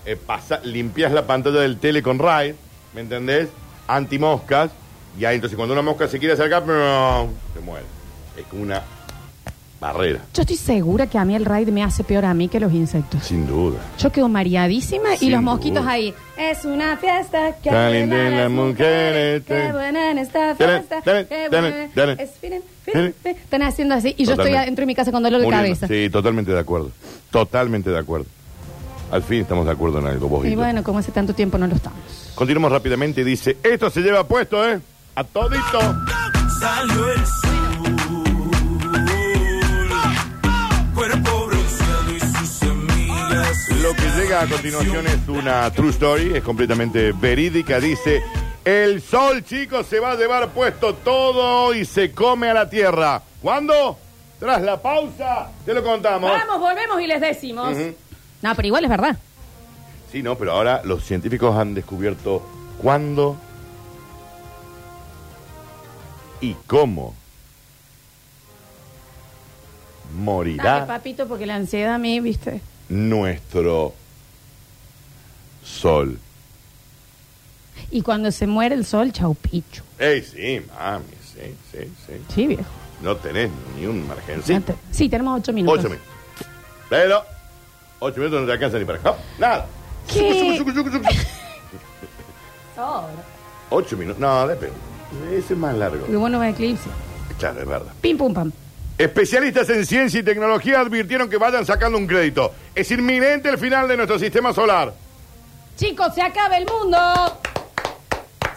Eh, 0.05 0.15
pasa- 0.15 0.59
limpias 0.63 1.11
la 1.11 1.25
pantalla 1.27 1.59
del 1.61 1.77
tele 1.77 2.01
con 2.03 2.19
Raid, 2.19 2.53
¿me 2.93 3.01
entendés? 3.01 3.49
Antimoscas. 3.87 4.71
Y 5.19 5.25
ahí, 5.25 5.35
entonces, 5.35 5.57
cuando 5.57 5.73
una 5.73 5.81
mosca 5.81 6.07
se 6.07 6.19
quiere 6.19 6.33
acercar, 6.35 6.63
se 6.65 7.59
muere. 7.59 7.85
Es 8.37 8.45
como 8.45 8.63
una 8.63 8.81
barrera, 9.81 10.19
Yo 10.33 10.43
estoy 10.43 10.55
segura 10.55 11.07
que 11.07 11.17
a 11.17 11.25
mí 11.25 11.35
el 11.35 11.43
raid 11.43 11.67
me 11.69 11.83
hace 11.83 12.03
peor 12.05 12.23
a 12.23 12.33
mí 12.33 12.47
que 12.47 12.59
los 12.59 12.71
insectos. 12.71 13.23
sin 13.23 13.45
duda. 13.47 13.79
Yo 13.97 14.11
quedo 14.11 14.29
mareadísima 14.29 15.15
y 15.15 15.17
Sin 15.17 15.31
los 15.31 15.41
mosquitos 15.41 15.81
duda. 15.83 15.91
ahí. 15.93 16.13
Es 16.37 16.63
una 16.65 16.95
fiesta 16.97 17.55
que 17.61 17.69
bailan 17.71 18.37
las 18.37 18.49
mujeres, 18.51 19.43
Qué 19.45 19.71
buena 19.73 20.11
en 20.11 20.19
esta 20.19 20.53
Dale, 20.53 20.55
fiesta. 20.55 21.01
dale, 21.03 21.27
qué 21.27 21.49
dale, 21.49 21.71
buena. 21.71 21.89
dale. 21.95 22.23
Es 22.23 22.31
fin, 22.39 22.53
fin, 22.85 23.13
fin. 23.23 23.35
Están 23.35 23.63
haciendo 23.63 23.95
así 23.95 24.13
y 24.17 24.25
yo 24.25 24.33
estoy 24.33 24.53
adentro 24.53 24.83
de 24.83 24.85
mi 24.87 24.95
casa 24.95 25.11
con 25.11 25.23
dolor 25.23 25.41
de 25.41 25.47
Muriendo. 25.47 25.65
cabeza. 25.67 25.87
Sí, 25.87 26.09
totalmente 26.11 26.51
de 26.51 26.59
acuerdo. 26.59 26.91
Totalmente 27.31 27.89
de 27.89 27.97
acuerdo. 27.97 28.27
Al 29.11 29.23
fin 29.23 29.41
estamos 29.41 29.65
de 29.65 29.71
acuerdo 29.71 29.99
en 29.99 30.07
algo, 30.07 30.29
vos 30.29 30.45
y 30.45 30.51
yo. 30.51 30.57
bueno, 30.57 30.83
como 30.83 30.99
hace 30.99 31.11
tanto 31.11 31.33
tiempo 31.33 31.57
no 31.57 31.67
lo 31.67 31.75
estamos. 31.75 31.99
Continuamos 32.35 32.71
rápidamente 32.71 33.21
y 33.21 33.23
dice, 33.25 33.57
esto 33.63 33.89
se 33.89 33.99
lleva 34.01 34.25
puesto, 34.27 34.63
¿eh? 34.69 34.79
A 35.15 35.23
todito. 35.25 35.79
Salió 36.59 37.11
el 37.11 37.25
llega 44.31 44.43
a 44.43 44.47
continuación 44.47 45.07
es 45.07 45.27
una 45.27 45.69
true 45.71 45.89
story, 45.89 46.37
es 46.37 46.43
completamente 46.43 47.11
verídica. 47.11 47.81
Dice, 47.81 48.23
el 48.63 49.01
sol, 49.01 49.43
chicos, 49.43 49.85
se 49.87 49.99
va 49.99 50.11
a 50.11 50.15
llevar 50.15 50.49
puesto 50.51 50.93
todo 50.93 51.73
y 51.73 51.83
se 51.83 52.13
come 52.13 52.49
a 52.49 52.53
la 52.53 52.69
tierra. 52.69 53.21
¿Cuándo? 53.41 53.97
Tras 54.39 54.61
la 54.61 54.81
pausa, 54.81 55.49
te 55.65 55.73
lo 55.73 55.83
contamos. 55.83 56.31
Vamos, 56.31 56.61
volvemos 56.61 57.01
y 57.01 57.07
les 57.07 57.19
decimos. 57.19 57.73
Ujú. 57.73 57.93
No, 58.41 58.55
pero 58.55 58.67
igual 58.67 58.85
es 58.85 58.89
verdad. 58.89 59.17
Sí, 60.13 60.23
no, 60.23 60.37
pero 60.37 60.53
ahora 60.53 60.81
los 60.85 61.03
científicos 61.03 61.53
han 61.57 61.73
descubierto 61.73 62.47
cuándo 62.81 63.35
y 66.39 66.55
cómo 66.67 67.15
Dale, 70.09 70.23
morirá 70.23 70.87
papito, 70.87 71.27
porque 71.27 71.45
la 71.45 71.55
ansiedad 71.55 71.95
a 71.95 71.97
mí, 71.97 72.21
viste. 72.21 72.61
nuestro 72.87 73.93
sol. 75.71 76.19
Y 77.89 78.01
cuando 78.01 78.31
se 78.31 78.47
muere 78.47 78.75
el 78.75 78.85
sol, 78.85 79.11
chau 79.11 79.33
pichu. 79.35 79.81
Ey, 79.97 80.21
sí, 80.21 80.61
mami, 80.77 81.03
sí, 81.23 81.55
sí, 81.71 81.91
sí. 82.05 82.13
Sí, 82.33 82.47
viejo. 82.47 82.63
No 83.01 83.15
tenés 83.17 83.49
ni 83.77 83.85
un 83.85 84.07
margencito. 84.07 84.73
No 84.73 84.77
Sí, 84.91 85.09
tenemos 85.09 85.39
ocho 85.39 85.51
minutos. 85.53 85.79
Ocho 85.79 85.89
minutos. 85.89 86.07
Pero, 86.89 87.23
ocho 87.99 88.17
minutos 88.19 88.41
no 88.41 88.45
te 88.47 88.53
alcanza 88.53 88.77
ni 88.77 88.85
para 88.85 88.99
acá. 88.99 89.15
Nada. 89.39 89.65
¿Qué? 90.07 90.55
Sucu, 90.57 90.71
sucu, 90.71 90.71
sucu, 90.71 90.91
sucu, 90.91 91.07
sucu. 91.07 91.25
Sobra. 92.75 93.23
Ocho 93.69 93.97
minutos. 93.97 94.19
No, 94.19 94.47
depende. 94.47 94.75
Ese 95.31 95.53
es 95.53 95.59
más 95.59 95.75
largo. 95.75 95.99
Porque 95.99 96.15
bueno 96.15 96.37
va 96.37 96.45
a 96.45 96.49
eclipse. 96.49 96.89
Claro, 97.39 97.61
es 97.61 97.67
verdad. 97.67 97.93
Pim, 98.01 98.17
pum, 98.17 98.33
pam. 98.33 98.51
Especialistas 98.97 99.67
en 99.69 99.85
ciencia 99.85 100.19
y 100.19 100.23
tecnología 100.23 100.79
advirtieron 100.79 101.27
que 101.29 101.37
vayan 101.37 101.65
sacando 101.65 101.97
un 101.97 102.05
crédito. 102.05 102.53
Es 102.75 102.91
inminente 102.91 103.49
el 103.49 103.57
final 103.57 103.87
de 103.87 103.97
nuestro 103.97 104.19
sistema 104.19 104.53
solar. 104.53 104.93
Chicos, 105.75 106.13
se 106.13 106.21
acaba 106.21 106.57
el 106.57 106.65
mundo. 106.65 106.97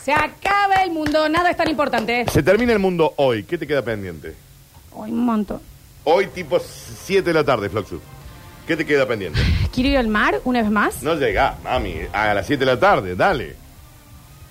Se 0.02 0.12
acaba 0.12 0.82
el 0.84 0.90
mundo. 0.90 1.28
Nada 1.28 1.50
es 1.50 1.56
tan 1.56 1.68
importante. 1.68 2.26
Se 2.30 2.42
termina 2.42 2.72
el 2.72 2.78
mundo 2.78 3.14
hoy. 3.16 3.44
¿Qué 3.44 3.56
te 3.56 3.66
queda 3.66 3.82
pendiente? 3.82 4.34
Ay, 4.92 5.10
un 5.10 5.24
montón. 5.24 5.60
Hoy 6.04 6.26
tipo 6.26 6.60
7 6.60 7.22
de 7.22 7.34
la 7.34 7.44
tarde, 7.44 7.68
Floxu. 7.70 8.00
¿Qué 8.66 8.76
te 8.76 8.84
queda 8.84 9.06
pendiente? 9.06 9.40
¿Quiero 9.72 9.90
ir 9.90 9.98
al 9.98 10.08
mar 10.08 10.40
una 10.44 10.62
vez 10.62 10.70
más? 10.70 11.02
No 11.02 11.14
llega, 11.14 11.56
mami. 11.64 11.96
A 12.12 12.34
las 12.34 12.46
7 12.46 12.60
de 12.60 12.66
la 12.66 12.78
tarde, 12.78 13.16
dale. 13.16 13.56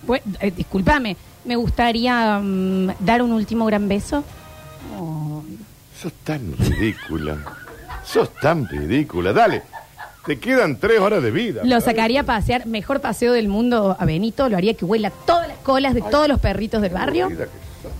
Pues, 0.06 0.22
eh, 0.40 0.52
discúlpame. 0.52 1.16
Me 1.46 1.56
gustaría 1.56 2.40
mm, 2.40 2.96
dar 3.00 3.22
un 3.22 3.34
último 3.34 3.66
gran 3.66 3.88
beso. 3.88 4.24
Oh, 4.98 5.44
Sos 6.02 6.14
tan 6.24 6.56
ridícula. 6.58 7.38
Sos 8.04 8.34
tan 8.42 8.68
ridícula. 8.68 9.32
Dale. 9.34 9.64
Te 10.26 10.40
quedan 10.40 10.78
tres 10.78 11.00
horas 11.00 11.22
de 11.22 11.32
vida. 11.32 11.62
Lo 11.66 11.82
sacaría 11.82 12.22
a 12.22 12.24
pasear. 12.24 12.66
Mejor 12.66 13.02
paseo 13.02 13.34
del 13.34 13.50
mundo 13.50 13.98
a 14.00 14.06
Benito. 14.06 14.48
Lo 14.48 14.56
haría 14.56 14.74
que 14.74 14.86
huela 14.86 15.12
todas 15.26 15.48
las 15.50 15.58
colas 15.58 15.94
de 15.94 16.02
todos 16.02 16.28
los 16.30 16.40
perritos 16.40 16.82
del 16.82 16.94
barrio. 16.94 17.26
aburrida 17.26 17.46
que 17.46 17.52
sos. 17.82 17.92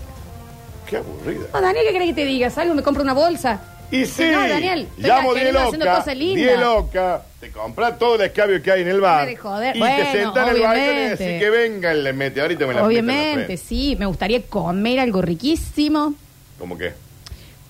Qué 0.88 0.96
aburrida. 0.96 1.46
No, 1.52 1.60
Daniel, 1.60 1.84
¿qué 1.86 1.94
crees 1.94 2.08
que 2.10 2.14
te 2.14 2.24
diga? 2.24 2.48
Salgo, 2.50 2.74
me 2.74 2.82
compro 2.82 3.02
una 3.02 3.12
bolsa. 3.12 3.60
Y 3.90 4.06
sí, 4.06 4.24
No, 4.32 4.40
Daniel, 4.40 4.88
estoy 4.96 5.04
llamo 5.04 5.34
queriendo 5.34 5.58
10 5.60 5.66
haciendo 5.66 5.84
loca, 5.84 5.98
cosas 5.98 6.16
lindas. 6.16 6.44
10 6.46 6.60
loca, 6.60 7.22
te 7.38 7.50
compras 7.50 7.98
todo 7.98 8.14
el 8.14 8.22
escabio 8.22 8.62
que 8.62 8.72
hay 8.72 8.82
en 8.82 8.88
el 8.88 9.00
bar 9.00 9.26
de 9.26 9.36
joder. 9.36 9.76
y 9.76 9.78
Bueno, 9.78 9.96
te 9.96 10.12
sentás 10.12 10.48
en 10.48 10.56
el 10.56 10.62
bar 10.62 10.76
y 10.76 10.80
decís 10.80 11.18
que 11.18 11.50
venga 11.50 11.94
y 11.94 12.02
le 12.02 12.12
mete, 12.14 12.40
ahorita 12.40 12.66
me 12.66 12.74
la 12.74 12.84
Obviamente, 12.84 13.56
sí. 13.58 13.94
Me 13.98 14.06
gustaría 14.06 14.40
comer 14.42 14.98
algo 14.98 15.20
riquísimo. 15.20 16.14
¿Cómo 16.58 16.78
qué? 16.78 16.94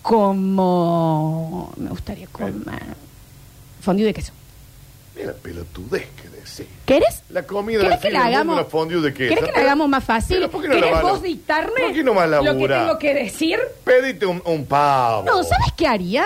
Como... 0.00 1.72
Me 1.76 1.90
gustaría 1.90 2.28
comer... 2.28 2.80
Fondue 3.80 4.06
de 4.06 4.14
queso. 4.14 4.32
Mira 5.14 5.28
la 5.28 5.32
pelotudez 5.34 6.06
que 6.20 6.28
decís. 6.28 6.66
¿Querés? 6.84 7.22
La 7.30 7.44
comida 7.44 7.80
¿Querés 7.82 8.00
que 8.00 8.10
la 8.10 8.24
hagamos? 8.26 8.56
la 8.56 8.64
fondue 8.64 9.00
de 9.00 9.14
queso. 9.14 9.34
¿Querés 9.34 9.44
que 9.50 9.52
la 9.52 9.64
hagamos 9.64 9.88
más 9.88 10.02
fácil? 10.04 10.48
¿por 10.48 10.60
qué 10.62 10.68
no 10.68 10.74
la 10.74 10.80
¿Querés 10.80 10.92
vas 10.94 11.04
a- 11.04 11.08
vos 11.12 11.22
dictarme 11.22 11.80
¿Por 11.80 11.92
qué 11.92 12.04
no 12.04 12.18
a 12.20 12.26
lo 12.26 12.42
que 12.58 12.68
tengo 12.68 12.98
que 12.98 13.14
decir? 13.14 13.58
Pedite 13.84 14.26
un, 14.26 14.42
un 14.44 14.66
pavo. 14.66 15.22
No, 15.24 15.42
¿sabes 15.44 15.72
qué 15.76 15.86
haría? 15.86 16.24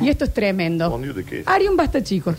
Y 0.00 0.08
esto 0.08 0.24
es 0.24 0.34
tremendo. 0.34 0.90
Fondue 0.90 1.12
de 1.12 1.24
queso. 1.24 1.48
Haría 1.50 1.70
un 1.70 1.76
basta, 1.76 2.02
chicos. 2.02 2.36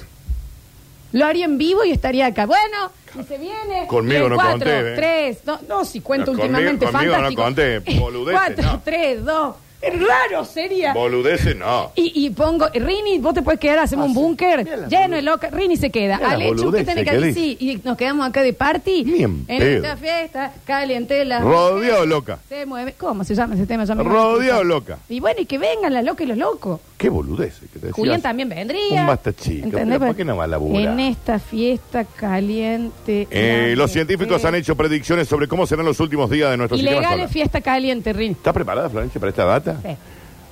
Lo 1.13 1.25
haría 1.25 1.45
en 1.45 1.57
vivo 1.57 1.83
y 1.83 1.91
estaría 1.91 2.25
acá. 2.27 2.45
Bueno, 2.45 2.91
y 3.19 3.23
se 3.23 3.37
viene. 3.37 3.85
Conmigo 3.87 4.29
no 4.29 4.35
cuatro, 4.35 4.51
conté, 4.59 4.79
¿eh? 4.79 4.95
tres, 4.95 5.37
no, 5.45 5.59
no, 5.67 5.83
si 5.85 5.99
cuento 5.99 6.31
No, 6.33 6.39
conmigo- 6.39 6.57
últimamente 6.69 6.85
conmigo 6.85 7.17
no 7.17 7.35
conté, 7.35 7.79
boludeces, 7.99 8.41
Cuatro, 8.55 8.63
no. 8.63 8.81
tres, 8.83 9.23
dos, 9.25 9.55
raro 9.81 10.45
sería. 10.45 10.93
Boludeces 10.93 11.55
no. 11.55 11.91
Y, 11.95 12.25
y 12.25 12.29
pongo, 12.31 12.67
Rini, 12.73 13.19
vos 13.19 13.33
te 13.33 13.41
puedes 13.41 13.59
quedar, 13.59 13.79
hacemos 13.79 14.05
Ah, 14.05 14.07
un 14.09 14.13
sí. 14.15 14.19
búnker 14.21 14.67
la 14.67 14.87
lleno 14.87 15.15
de 15.15 15.21
loca. 15.21 15.49
Rini 15.49 15.75
se 15.77 15.89
queda. 15.89 16.17
Mira 16.17 16.29
la 16.29 16.35
Alechu, 16.35 16.55
¿qué 16.55 16.61
boludez 16.63 16.85
tenés 16.85 17.03
que 17.03 17.03
que 17.03 17.17
hacer? 17.17 17.23
dice. 17.33 17.39
Sí, 17.39 17.57
y 17.59 17.81
nos 17.83 17.97
quedamos 17.97 18.27
acá 18.27 18.41
de 18.43 18.53
party. 18.53 19.03
Ni 19.05 19.23
en 19.23 19.45
pedo. 19.45 19.77
esta 19.77 19.97
fiesta, 19.97 20.53
caliente 20.65 21.23
la. 21.25 21.39
Rodeado 21.41 22.05
loca. 22.05 22.39
Se 22.49 22.65
mueve. 22.65 22.93
¿Cómo 22.97 23.23
se 23.23 23.35
llama 23.35 23.55
ese 23.55 23.65
tema? 23.65 23.83
Ya 23.85 23.95
me 23.95 24.03
Rodeado 24.03 24.63
loca. 24.63 24.97
Y 25.09 25.19
bueno, 25.19 25.41
y 25.41 25.45
que 25.45 25.57
vengan 25.57 25.93
las 25.93 26.03
locas 26.03 26.25
y 26.25 26.29
los 26.29 26.37
locos. 26.37 26.79
Qué 26.97 27.09
boludeces 27.09 27.61
que 27.61 27.67
te 27.79 27.87
decías. 27.87 27.95
Julián 27.95 28.21
también 28.21 28.47
vendría. 28.49 29.01
Un 29.01 29.07
basta 29.07 29.33
chico. 29.33 29.65
¿Entendés? 29.65 29.97
pero 29.97 30.09
¿Por 30.11 30.15
qué 30.15 30.25
no 30.25 30.37
va 30.37 30.43
a 30.43 30.47
laburar? 30.47 30.93
En 30.93 30.99
esta 30.99 31.39
fiesta 31.39 32.05
caliente. 32.05 33.27
Eh, 33.31 33.73
los 33.75 33.91
científicos 33.91 34.43
han 34.45 34.55
hecho 34.55 34.75
predicciones 34.75 35.27
sobre 35.27 35.47
cómo 35.47 35.65
serán 35.65 35.85
los 35.85 35.99
últimos 35.99 36.29
días 36.29 36.51
de 36.51 36.57
nuestro 36.57 36.77
sistema 36.77 36.97
Ilegal 36.97 37.13
solar. 37.13 37.25
es 37.27 37.31
fiesta 37.33 37.61
caliente, 37.61 38.13
Rini. 38.13 38.33
¿Está 38.33 38.53
preparada, 38.53 38.89
Florencia, 38.89 39.19
para 39.19 39.29
esta 39.31 39.45
data? 39.45 39.70
Sí. 39.81 39.95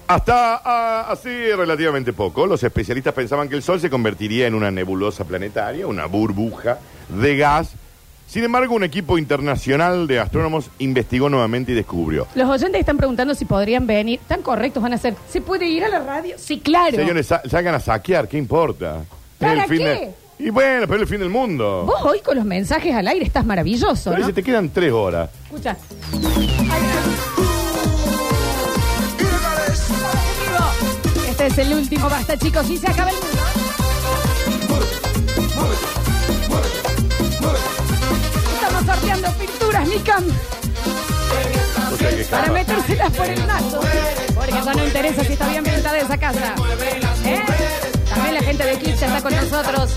Hasta 0.07 0.61
ah, 0.65 1.05
así 1.11 1.29
relativamente 1.29 2.13
poco, 2.13 2.47
los 2.47 2.63
especialistas 2.63 3.13
pensaban 3.13 3.47
que 3.47 3.55
el 3.55 3.61
Sol 3.61 3.79
se 3.79 3.89
convertiría 3.91 4.47
en 4.47 4.55
una 4.55 4.71
nebulosa 4.71 5.23
planetaria, 5.23 5.85
una 5.85 6.07
burbuja 6.07 6.79
de 7.09 7.37
gas. 7.37 7.73
Sin 8.25 8.43
embargo, 8.43 8.75
un 8.75 8.83
equipo 8.83 9.17
internacional 9.17 10.07
de 10.07 10.19
astrónomos 10.19 10.69
investigó 10.79 11.29
nuevamente 11.29 11.71
y 11.71 11.75
descubrió. 11.75 12.27
Los 12.35 12.47
oyentes 12.49 12.79
están 12.79 12.97
preguntando 12.97 13.33
si 13.35 13.45
podrían 13.45 13.85
venir. 13.87 14.19
¿Tan 14.27 14.41
correctos 14.41 14.81
van 14.83 14.93
a 14.93 14.97
ser? 14.97 15.15
¿Se 15.31 15.41
puede 15.41 15.67
ir 15.67 15.83
a 15.83 15.89
la 15.89 15.99
radio? 15.99 16.35
Sí, 16.37 16.59
claro. 16.59 16.95
Señores, 16.95 17.25
sa- 17.27 17.41
salgan 17.49 17.75
a 17.75 17.79
saquear, 17.79 18.27
¿qué 18.27 18.37
importa? 18.37 19.01
¿Para 19.39 19.53
Es 19.53 19.59
el 19.63 19.69
fin 19.69 19.77
qué? 19.79 19.83
de- 20.37 20.45
Y 20.45 20.49
bueno, 20.51 20.81
pero 20.87 20.95
es 20.97 21.01
el 21.01 21.07
fin 21.07 21.19
del 21.19 21.29
mundo. 21.29 21.83
Vos 21.85 22.01
hoy 22.03 22.19
con 22.21 22.35
los 22.35 22.45
mensajes 22.45 22.93
al 22.95 23.07
aire 23.07 23.25
estás 23.25 23.45
maravilloso, 23.45 24.09
Pero 24.11 24.21
¿no? 24.21 24.27
si 24.27 24.33
te 24.33 24.43
quedan 24.43 24.69
tres 24.69 24.91
horas. 24.91 25.29
Escucha. 25.45 25.75
Es 31.49 31.57
el 31.57 31.73
último, 31.73 32.09
basta 32.09 32.37
chicos, 32.37 32.69
y 32.69 32.77
se 32.77 32.87
acaba 32.87 33.09
el 33.09 33.15
mundo. 33.15 33.43
Estamos 38.55 38.85
sorteando 38.85 39.31
pinturas, 39.33 39.89
que 39.89 40.29
para 42.29 42.51
metérselas 42.51 43.11
por 43.11 43.25
el 43.25 43.47
nazo. 43.47 43.81
Porque 44.35 44.57
eso 44.57 44.73
no 44.73 44.85
interesa 44.85 45.23
si 45.23 45.33
está 45.33 45.47
bien 45.49 45.63
pintada 45.63 45.97
esa 45.97 46.17
casa. 46.17 46.55
¿Eh? 47.25 47.41
También 48.09 48.35
la 48.35 48.41
gente 48.41 48.63
de 48.63 48.73
Eclipse 48.73 49.05
está 49.05 49.21
con 49.21 49.35
nosotros. 49.35 49.95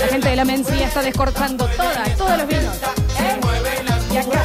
La 0.00 0.08
gente 0.08 0.28
de 0.28 0.36
la 0.36 0.44
Mencía 0.44 0.86
está 0.86 1.02
descorchando 1.02 1.66
todas, 1.66 2.16
todos 2.16 2.38
los 2.38 2.48
vinos. 2.48 2.76
¿Eh? 3.20 3.40
Y 4.12 4.16
acá, 4.16 4.42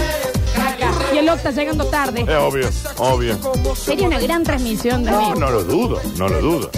el 1.20 1.30
Octa 1.30 1.52
llegando 1.52 1.86
tarde. 1.88 2.22
Es 2.22 2.30
obvio, 2.30 2.70
obvio. 2.98 3.76
Sería 3.76 4.08
una 4.08 4.20
gran 4.20 4.44
transmisión, 4.44 5.04
No, 5.04 5.12
David. 5.12 5.40
no 5.40 5.50
lo 5.52 5.64
dudo, 5.64 6.02
no 6.18 6.28
lo 6.30 6.42
dudo. 6.42 6.72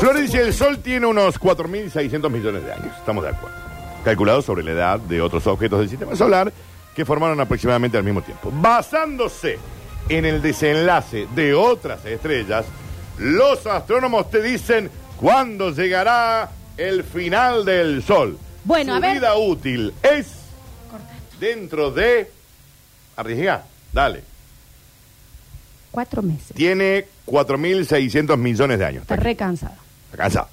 Florencia, 0.00 0.40
el 0.40 0.54
Sol 0.54 0.78
tiene 0.78 1.06
unos 1.06 1.38
4.600 1.40 2.30
millones 2.30 2.64
de 2.64 2.72
años, 2.72 2.96
estamos 2.98 3.24
de 3.24 3.30
acuerdo. 3.30 3.56
Calculado 4.04 4.42
sobre 4.42 4.64
la 4.64 4.70
edad 4.72 5.00
de 5.00 5.20
otros 5.20 5.46
objetos 5.46 5.80
del 5.80 5.88
sistema 5.88 6.16
solar 6.16 6.52
que 6.94 7.04
formaron 7.04 7.40
aproximadamente 7.40 7.96
al 7.96 8.04
mismo 8.04 8.22
tiempo. 8.22 8.50
Basándose 8.52 9.58
en 10.08 10.24
el 10.24 10.42
desenlace 10.42 11.26
de 11.34 11.54
otras 11.54 12.04
estrellas, 12.04 12.64
los 13.18 13.66
astrónomos 13.66 14.30
te 14.30 14.42
dicen 14.42 14.90
cuándo 15.16 15.70
llegará 15.70 16.50
el 16.76 17.04
final 17.04 17.64
del 17.64 18.02
Sol. 18.02 18.38
Bueno, 18.64 18.92
Su 18.92 18.96
a 18.98 19.00
ver. 19.00 19.14
vida 19.18 19.36
útil 19.36 19.92
es 20.02 20.26
dentro 21.40 21.90
de... 21.90 22.30
Arriesga, 23.16 23.64
dale. 23.92 24.22
Cuatro 25.90 26.22
meses. 26.22 26.54
Tiene 26.54 27.06
4.600 27.26 28.36
millones 28.38 28.78
de 28.78 28.84
años. 28.84 29.02
Está 29.02 29.16
re 29.16 29.36
cansado. 29.36 29.76
A 30.12 30.16
casa. 30.16 30.48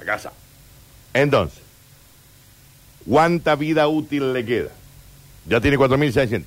A 0.00 0.04
casa. 0.04 0.32
Entonces, 1.14 1.60
¿cuánta 3.08 3.54
vida 3.56 3.88
útil 3.88 4.32
le 4.32 4.44
queda? 4.44 4.70
Ya 5.46 5.60
tiene 5.60 5.78
4.600. 5.78 6.44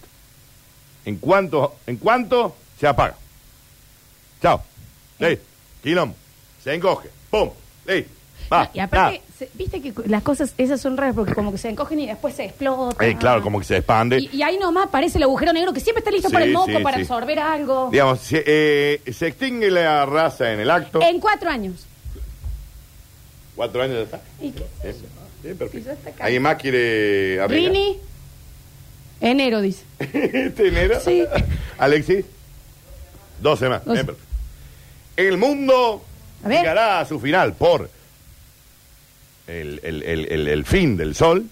¿En 1.05 1.17
cuánto, 1.17 1.75
¿En 1.85 1.97
cuánto 1.97 2.55
se 2.79 2.87
apaga? 2.87 3.15
Chao. 4.41 4.63
Listo. 5.19 5.45
Quilombo. 5.83 6.15
Se 6.63 6.73
encoge. 6.73 7.09
¡Pum! 7.29 7.51
Listo. 7.85 8.11
Va. 8.51 8.69
y 8.73 8.79
aparte, 8.79 9.21
se- 9.37 9.49
viste 9.55 9.81
que 9.81 9.93
las 10.07 10.21
cosas 10.23 10.53
esas 10.57 10.79
son 10.79 10.97
raras 10.97 11.15
porque 11.15 11.33
como 11.33 11.51
que 11.51 11.57
se 11.57 11.69
encogen 11.69 11.99
y 11.99 12.05
después 12.07 12.35
se 12.35 12.45
explotan. 12.45 13.07
Eh, 13.09 13.17
claro, 13.17 13.41
como 13.41 13.59
que 13.59 13.65
se 13.65 13.77
expande. 13.77 14.19
Y, 14.19 14.29
y 14.37 14.43
ahí 14.43 14.57
nomás 14.57 14.85
aparece 14.87 15.17
el 15.17 15.23
agujero 15.23 15.51
negro 15.53 15.73
que 15.73 15.79
siempre 15.79 15.99
está 15.99 16.11
listo 16.11 16.29
Sí, 16.29 16.33
para 16.33 16.45
el 16.45 16.51
moco, 16.53 16.71
sí, 16.77 16.83
para 16.83 16.97
sí. 16.97 17.01
absorber 17.03 17.39
algo. 17.39 17.89
Digamos, 17.91 18.19
se, 18.19 18.43
eh, 18.45 19.01
se 19.11 19.27
extingue 19.27 19.71
la 19.71 20.05
raza 20.05 20.51
en 20.53 20.59
el 20.59 20.69
acto. 20.69 21.01
En 21.01 21.19
cuatro 21.19 21.49
años. 21.49 21.85
Cuatro 23.55 23.81
años 23.81 23.95
ya 23.97 24.03
está. 24.03 24.21
¿Y 24.41 24.51
qué? 24.51 24.65
Sí, 24.83 24.99
sí, 25.41 25.53
perfecto. 25.53 25.87
ya 25.87 25.93
está 25.93 26.09
acá. 26.09 26.23
¿Alguien 26.25 26.41
más 26.43 26.55
quiere 26.61 27.39
arriesgar? 27.41 27.73
Rini, 27.73 27.97
enero 29.21 29.61
dice. 29.61 29.83
¿Este 29.99 30.67
enero? 30.67 30.99
Sí. 30.99 31.23
Alexis, 31.77 32.25
dos 33.41 33.57
semanas. 33.59 33.85
Dos. 33.85 33.93
Bien, 33.93 34.05
perfecto. 34.05 34.29
El 35.17 35.37
mundo 35.37 36.03
A 36.43 36.47
ver. 36.49 36.59
llegará 36.59 36.99
a 36.99 37.05
su 37.05 37.19
final 37.19 37.53
por 37.53 37.89
el, 39.47 39.79
el- 39.83 40.03
el- 40.03 40.47
el- 40.47 40.65
fin 40.65 40.97
del 40.97 41.15
sol. 41.15 41.45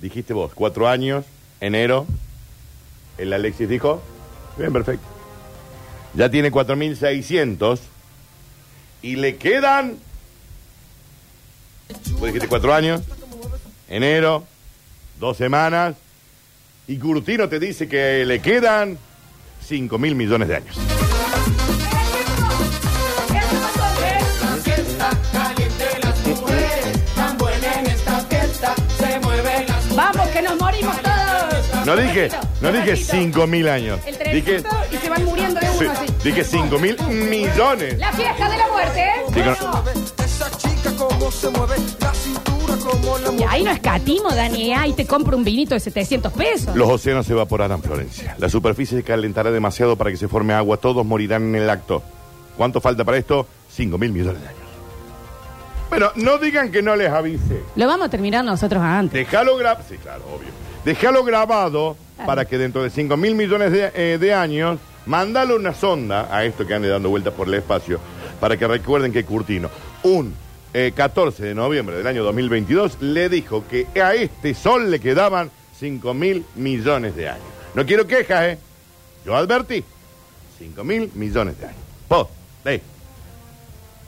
Dijiste 0.00 0.32
vos, 0.32 0.52
cuatro 0.54 0.88
años, 0.88 1.24
enero. 1.60 2.06
El 3.18 3.32
Alexis 3.32 3.68
dijo, 3.68 4.02
bien, 4.58 4.72
perfecto. 4.72 5.06
Ya 6.14 6.30
tiene 6.30 6.50
4.600 6.50 7.78
y 9.02 9.16
le 9.16 9.36
quedan... 9.36 9.96
Vos 12.12 12.26
dijiste 12.26 12.48
cuatro 12.48 12.72
años, 12.74 13.02
enero, 13.88 14.44
dos 15.20 15.36
semanas, 15.36 15.94
y 16.88 16.96
Curtino 16.98 17.48
te 17.48 17.58
dice 17.60 17.88
que 17.88 18.24
le 18.24 18.40
quedan 18.40 18.98
5 19.66 19.98
mil 19.98 20.14
millones 20.14 20.48
de 20.48 20.56
años. 20.56 20.76
No 31.86 31.96
dije, 31.96 32.28
no 32.60 32.72
dije 32.72 32.90
Despacito. 32.92 33.16
5 33.38 33.46
mil 33.46 33.68
años. 33.68 34.00
El 34.06 34.16
Dije, 34.34 34.60
trencito 34.62 34.76
y 34.92 34.96
se 34.96 35.10
van 35.10 35.24
muriendo 35.24 35.60
de 35.60 35.66
sí, 35.66 35.84
uno 35.84 35.92
así. 35.92 36.06
dije 36.24 36.44
5 36.44 36.78
mil 36.78 36.96
millones. 37.08 37.98
La 37.98 38.12
fiesta 38.12 38.48
de 38.50 38.56
la 38.58 38.68
muerte, 38.68 39.00
¿eh? 39.00 39.12
Digo, 39.34 39.54
Bueno. 39.60 39.84
Esa 40.24 40.50
chica 40.58 40.90
cómo 40.96 41.30
se 41.30 41.50
mueve, 41.50 41.76
la 42.00 42.14
cintura 42.14 42.76
como 42.76 43.18
la 43.18 43.32
Y 43.32 43.42
ahí 43.48 43.64
no 43.64 43.70
escatimo, 43.72 44.30
Dani, 44.30 44.72
ahí 44.74 44.92
te 44.92 45.06
compro 45.06 45.36
un 45.36 45.44
vinito 45.44 45.74
de 45.74 45.80
700 45.80 46.32
pesos. 46.32 46.76
Los 46.76 46.88
océanos 46.88 47.26
se 47.26 47.32
evaporarán, 47.32 47.82
Florencia. 47.82 48.34
La 48.38 48.48
superficie 48.48 48.98
se 48.98 49.04
calentará 49.04 49.50
demasiado 49.50 49.96
para 49.96 50.10
que 50.10 50.16
se 50.16 50.28
forme 50.28 50.54
agua. 50.54 50.76
Todos 50.76 51.04
morirán 51.04 51.42
en 51.54 51.62
el 51.62 51.70
acto. 51.70 52.02
¿Cuánto 52.56 52.80
falta 52.80 53.04
para 53.04 53.16
esto? 53.18 53.46
5 53.74 53.98
mil 53.98 54.12
millones 54.12 54.40
de 54.40 54.48
años. 54.48 54.58
Bueno, 55.90 56.10
no 56.16 56.38
digan 56.38 56.70
que 56.72 56.80
no 56.80 56.96
les 56.96 57.10
avise. 57.10 57.62
Lo 57.76 57.86
vamos 57.86 58.06
a 58.06 58.10
terminar 58.10 58.44
nosotros 58.44 58.82
antes. 58.82 59.12
Déjalo 59.12 59.56
grabado. 59.56 59.84
Sí, 59.88 59.96
claro, 59.98 60.22
obvio. 60.34 60.48
Déjalo 60.84 61.24
grabado 61.24 61.96
Claro. 62.16 62.26
para 62.26 62.44
que 62.44 62.58
dentro 62.58 62.82
de 62.82 62.90
5 62.90 63.16
mil 63.16 63.34
millones 63.34 63.72
de, 63.72 63.90
eh, 63.94 64.18
de 64.18 64.34
años, 64.34 64.78
mandale 65.06 65.54
una 65.54 65.72
sonda 65.74 66.28
a 66.30 66.44
esto 66.44 66.66
que 66.66 66.74
ande 66.74 66.88
dando 66.88 67.08
vueltas 67.08 67.32
por 67.34 67.48
el 67.48 67.54
espacio 67.54 67.98
para 68.40 68.56
que 68.56 68.66
recuerden 68.66 69.12
que 69.12 69.24
Curtino, 69.24 69.70
un 70.02 70.34
eh, 70.74 70.92
14 70.94 71.42
de 71.44 71.54
noviembre 71.54 71.96
del 71.96 72.06
año 72.06 72.22
2022, 72.24 72.98
le 73.00 73.28
dijo 73.28 73.64
que 73.68 73.86
a 74.00 74.14
este 74.14 74.54
sol 74.54 74.90
le 74.90 75.00
quedaban 75.00 75.50
5 75.78 76.14
mil 76.14 76.44
millones 76.56 77.16
de 77.16 77.28
años. 77.28 77.44
No 77.74 77.84
quiero 77.86 78.06
quejas, 78.06 78.42
¿eh? 78.44 78.58
Yo 79.24 79.34
advertí. 79.36 79.82
5 80.58 80.84
mil 80.84 81.10
millones 81.14 81.58
de 81.58 81.66
años. 81.66 81.80
Ey. 82.64 82.80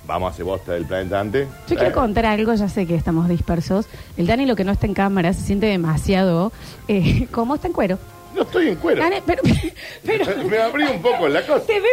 Vamos 0.06 0.30
a 0.30 0.34
hacer 0.34 0.44
bosta 0.44 0.72
del 0.72 0.84
planeta 0.84 1.18
antes. 1.20 1.48
Yo 1.68 1.76
quiero 1.76 1.92
contar 1.94 2.26
algo, 2.26 2.52
ya 2.54 2.68
sé 2.68 2.86
que 2.86 2.94
estamos 2.94 3.28
dispersos. 3.28 3.86
El 4.18 4.26
Dani, 4.26 4.44
lo 4.44 4.54
que 4.56 4.64
no 4.64 4.72
está 4.72 4.86
en 4.86 4.94
cámara, 4.94 5.32
se 5.32 5.40
siente 5.42 5.66
demasiado. 5.66 6.52
Eh, 6.88 7.26
¿Cómo 7.30 7.54
está 7.54 7.68
en 7.68 7.72
cuero? 7.72 7.98
No 8.34 8.42
estoy 8.42 8.68
en 8.68 8.74
cuero. 8.76 9.00
Dani, 9.00 9.16
pero, 9.24 9.42
pero 10.04 10.24
Me 10.50 10.58
abrí 10.58 10.84
un 10.84 11.00
poco 11.00 11.28
la 11.28 11.40
cosa. 11.46 11.64
te 11.66 11.74
veo 11.80 11.90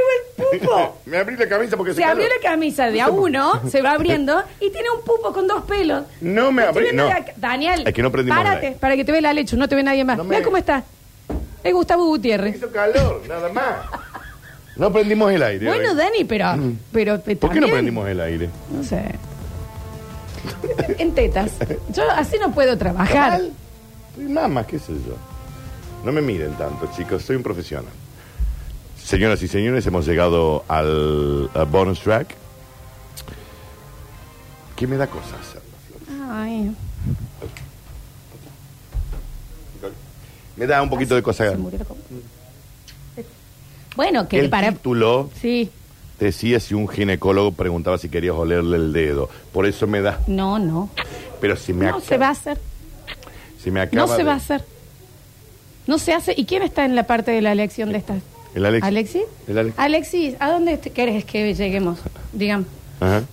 el 0.50 0.60
pupo. 0.60 0.98
Me 1.06 1.18
abrí 1.18 1.38
la 1.38 1.48
camisa 1.48 1.78
porque 1.78 1.94
Se 1.94 2.04
abrió 2.04 2.28
la 2.28 2.42
camisa 2.50 2.88
de 2.90 3.00
a 3.00 3.10
uno, 3.10 3.62
se 3.70 3.82
va 3.82 3.92
abriendo 3.92 4.42
y 4.60 4.72
tiene 4.72 4.90
un 4.90 5.06
pupo 5.06 5.32
con 5.32 5.48
dos 5.48 5.64
pelos. 5.64 6.04
No 6.20 6.52
me 6.52 6.64
abrí, 6.64 6.88
no. 6.94 7.08
que- 7.08 7.34
Daniel, 7.38 7.84
Es 7.88 7.94
que 7.94 8.02
no 8.02 8.12
prendimos 8.12 8.38
párate 8.44 8.66
aire. 8.68 8.80
para 8.80 8.96
que 8.98 9.06
te 9.06 9.12
vea 9.12 9.22
la 9.22 9.34
leche, 9.34 9.56
no 9.56 9.70
te 9.70 9.76
ve 9.76 9.84
nadie 9.84 10.04
más. 10.04 10.18
No 10.18 10.24
me- 10.24 10.32
Mira 10.32 10.44
cómo 10.44 10.58
está. 10.58 10.84
Es 11.64 11.74
Gustavo 11.74 12.06
Gutiérrez. 12.08 12.56
Hizo 12.58 12.72
calor, 12.72 13.22
nada 13.30 13.48
más. 13.54 13.76
No 14.76 14.92
prendimos 14.92 15.32
el 15.32 15.44
aire. 15.44 15.66
Bueno, 15.68 15.92
hoy. 15.92 15.98
Dani, 15.98 16.24
pero, 16.24 16.48
pero 16.92 17.20
¿Por 17.40 17.52
qué 17.52 17.60
no 17.60 17.68
prendimos 17.68 18.08
el 18.08 18.20
aire? 18.22 18.50
No 18.74 18.84
sé. 18.84 19.04
En 20.98 21.14
tetas. 21.14 21.52
Yo 21.94 22.04
así 22.12 22.38
no 22.40 22.52
puedo 22.54 22.78
trabajar. 22.78 23.32
Mal. 23.34 23.52
Soy 24.16 24.26
mamá, 24.26 24.66
qué 24.66 24.80
sé 24.80 24.94
yo. 24.94 25.16
No 26.04 26.12
me 26.12 26.22
miren 26.22 26.54
tanto, 26.54 26.90
chicos, 26.96 27.22
soy 27.24 27.36
un 27.36 27.44
profesional. 27.44 27.92
Señoras 29.04 29.42
y 29.44 29.48
señores, 29.48 29.86
hemos 29.86 30.06
llegado 30.06 30.64
al 30.68 31.50
bonus 31.70 32.00
track. 32.02 32.36
¿Qué 34.76 34.88
me 34.88 34.98
da 34.98 35.06
cosas 35.08 35.34
hacerlo? 35.42 36.32
Ay, 36.34 36.74
Me 40.58 40.66
da 40.68 40.82
un 40.82 40.90
poquito 40.90 41.16
de 41.16 41.24
cosa. 41.24 41.50
se 41.50 41.58
murió 41.58 41.80
la 41.80 41.86
Bueno, 43.96 44.28
que 44.28 44.40
El 44.40 44.50
para. 44.50 44.72
título 44.72 45.30
Sí, 45.42 45.70
decía 46.20 46.60
si 46.60 46.74
un 46.74 46.88
ginecólogo 46.88 47.52
preguntaba 47.52 47.98
si 47.98 48.10
querías 48.10 48.36
olerle 48.36 48.78
el 48.78 48.94
dedo. 48.94 49.30
Por 49.52 49.66
eso 49.66 49.88
me 49.88 50.02
da. 50.02 50.20
no, 50.28 50.60
no. 50.60 50.90
Pero 51.40 51.56
si 51.56 51.74
me 51.74 51.86
No 51.86 51.92
acaba- 51.96 52.06
se 52.06 52.18
va 52.18 52.28
a 52.28 52.32
hacer. 52.32 52.60
si 53.62 53.72
me 53.72 53.82
acaba 53.82 54.02
No 54.04 54.08
se 54.12 54.18
de- 54.20 54.24
va 54.24 54.34
a 54.34 54.38
hacer. 54.38 54.64
No 55.88 55.98
se 55.98 56.14
hace. 56.14 56.34
¿Y 56.38 56.46
quién 56.46 56.62
está 56.64 56.86
en 56.86 56.96
la 56.96 57.04
parte 57.08 57.32
de 57.32 57.42
la 57.42 57.52
elección 57.52 57.92
de 57.92 57.98
estas? 57.98 58.22
El 58.54 58.66
Alexis. 58.66 58.88
¿Alexis? 58.88 59.22
El 59.48 59.58
Alex- 59.58 59.74
Alexis, 59.78 60.36
¿a 60.40 60.52
dónde 60.52 60.78
te- 60.78 60.92
querés 60.92 61.26
que 61.26 61.54
lleguemos? 61.56 62.00
Digamos. 62.34 62.68
Ajá. 63.00 63.24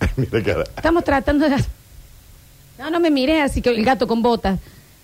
Mira 0.16 0.42
cara. 0.42 0.64
Estamos 0.76 1.02
tratando 1.04 1.48
de... 1.48 1.56
No, 2.78 2.90
no 2.90 3.00
me 3.00 3.10
mires 3.10 3.42
así 3.42 3.62
que 3.62 3.70
el 3.70 3.82
gato 3.84 4.06
con 4.06 4.20
botas. 4.22 4.58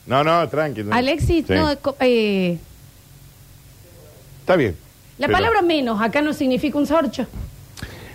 No, 0.06 0.22
no, 0.22 0.46
tranquilo. 0.48 0.92
Alexis, 0.92 1.46
Sí. 1.46 1.54
no, 1.54 1.70
eh, 2.00 2.58
Está 4.42 4.56
bien. 4.56 4.76
la 5.18 5.26
Pero 5.28 5.38
palabra 5.38 5.62
menos 5.62 6.00
acá 6.00 6.20
no 6.20 6.32
significa 6.32 6.76
un 6.78 6.86
sorcho. 6.86 7.26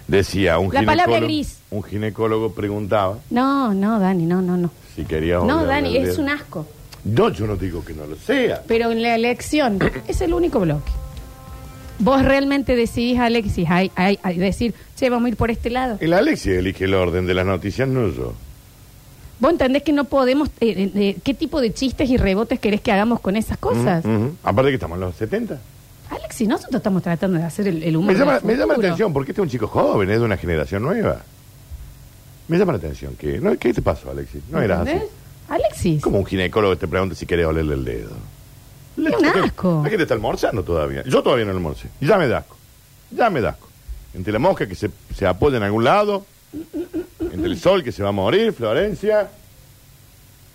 Decía, 0.08 0.58
un 0.60 0.74
La 0.74 0.84
palabra 0.84 1.18
ginecólogo- 1.18 1.24
gris. 1.26 1.58
Un 1.70 1.84
ginecólogo 1.84 2.52
preguntaba 2.54 3.18
No, 3.30 3.74
no, 3.74 4.00
Dani, 4.00 4.26
no, 4.26 4.42
no, 4.42 4.56
no. 4.56 4.72
si 4.96 5.04
querías 5.04 5.44
No, 5.44 5.66
Dani, 5.66 5.98
es 5.98 6.08
dedo. 6.10 6.22
un 6.22 6.30
asco. 6.30 6.66
No, 7.04 7.30
yo 7.30 7.46
no 7.48 7.56
digo 7.58 7.84
que 7.84 7.94
no 7.94 8.06
lo 8.06 8.16
sea. 8.16 8.62
Pero 8.68 8.92
en 8.92 9.02
la 9.02 9.16
elección 9.16 9.80
es 10.08 10.22
el 10.22 10.34
único 10.34 10.60
bloque. 10.60 10.92
Vos 12.00 12.24
realmente 12.24 12.76
decidís, 12.76 13.20
Alexis, 13.20 13.68
hay, 13.70 13.92
hay, 13.96 14.20
hay 14.22 14.38
decir, 14.38 14.74
che, 14.96 15.10
vamos 15.10 15.26
a 15.26 15.30
ir 15.30 15.36
por 15.36 15.50
este 15.50 15.70
lado. 15.70 15.98
El 16.00 16.14
Alexis 16.14 16.54
elige 16.54 16.86
el 16.86 16.94
orden 16.94 17.26
de 17.26 17.34
las 17.34 17.46
noticias, 17.46 17.88
no 17.88 18.08
yo. 18.10 18.34
Vos 19.40 19.52
entendés 19.52 19.84
que 19.84 19.94
no 19.94 20.06
podemos... 20.06 20.50
eh, 20.62 20.70
eh, 20.78 20.92
eh, 20.96 21.18
¿Qué 21.24 21.34
tipo 21.34 21.60
de 21.62 21.74
chistes 21.74 22.10
y 22.10 22.18
rebotes 22.18 22.60
querés 22.60 22.82
que 22.82 22.92
hagamos 22.92 23.20
con 23.20 23.36
esas 23.36 23.58
cosas? 23.58 24.06
Ujú, 24.06 24.14
ujú. 24.16 24.36
Aparte 24.44 24.70
que 24.70 24.76
estamos 24.76 24.96
en 24.96 25.02
los 25.02 25.16
70. 25.16 25.60
Alexis, 26.10 26.48
nosotros 26.48 26.76
estamos 26.80 27.04
tratando 27.04 27.38
de 27.38 27.44
hacer 27.44 27.68
el, 27.68 27.84
el 27.84 27.98
humor. 27.98 28.14
Me 28.14 28.20
llama, 28.20 28.40
me 28.44 28.56
llama 28.56 28.74
la 28.74 28.80
atención 28.80 29.12
porque 29.14 29.32
este 29.32 29.42
es 29.42 29.44
un 29.44 29.50
chico 29.50 29.68
joven, 29.68 30.10
es 30.10 30.20
de 30.20 30.26
una 30.26 30.38
generación 30.38 30.84
nueva. 30.84 31.22
Me 32.48 32.58
llama 32.58 32.74
la 32.74 32.78
atención 32.78 33.16
que... 33.16 33.40
¿no? 33.40 33.58
¿Qué 33.58 33.74
te 33.74 33.82
pasó, 33.82 34.12
Alexis? 34.12 34.42
No 34.50 34.62
eras 34.62 34.82
así. 34.82 34.92
¿Entendés? 34.92 35.12
Alexis. 35.50 36.02
Como 36.02 36.20
un 36.20 36.26
ginecólogo 36.26 36.78
te 36.78 36.88
pregunta 36.88 37.16
si 37.16 37.26
querés 37.26 37.46
olerle 37.46 37.74
el 37.76 37.86
dedo. 37.86 38.12
Es 38.98 39.16
un 39.16 39.26
asco. 39.26 39.82
La 39.84 39.90
gente 39.90 40.04
está 40.04 40.14
almorzando 40.16 40.64
todavía. 40.64 41.04
Yo 41.04 41.22
todavía 41.22 41.46
no 41.46 41.52
almorcé. 41.52 41.90
Ya 42.02 42.18
me 42.18 42.28
da 42.28 42.40
asco. 42.40 42.56
Ya 43.12 43.30
me 43.30 43.42
da 43.42 43.50
asco. 43.50 43.68
Entre 44.14 44.34
la 44.34 44.40
mosca 44.40 44.66
que 44.68 44.76
se, 44.76 44.90
se 45.16 45.28
apoya 45.28 45.58
en 45.58 45.64
algún 45.64 45.84
lado, 45.84 46.26
entre 47.20 47.46
el 47.48 47.60
sol 47.60 47.84
que 47.84 47.92
se 47.92 48.02
va 48.02 48.10
a 48.10 48.14
morir, 48.14 48.54
Florencia. 48.54 49.30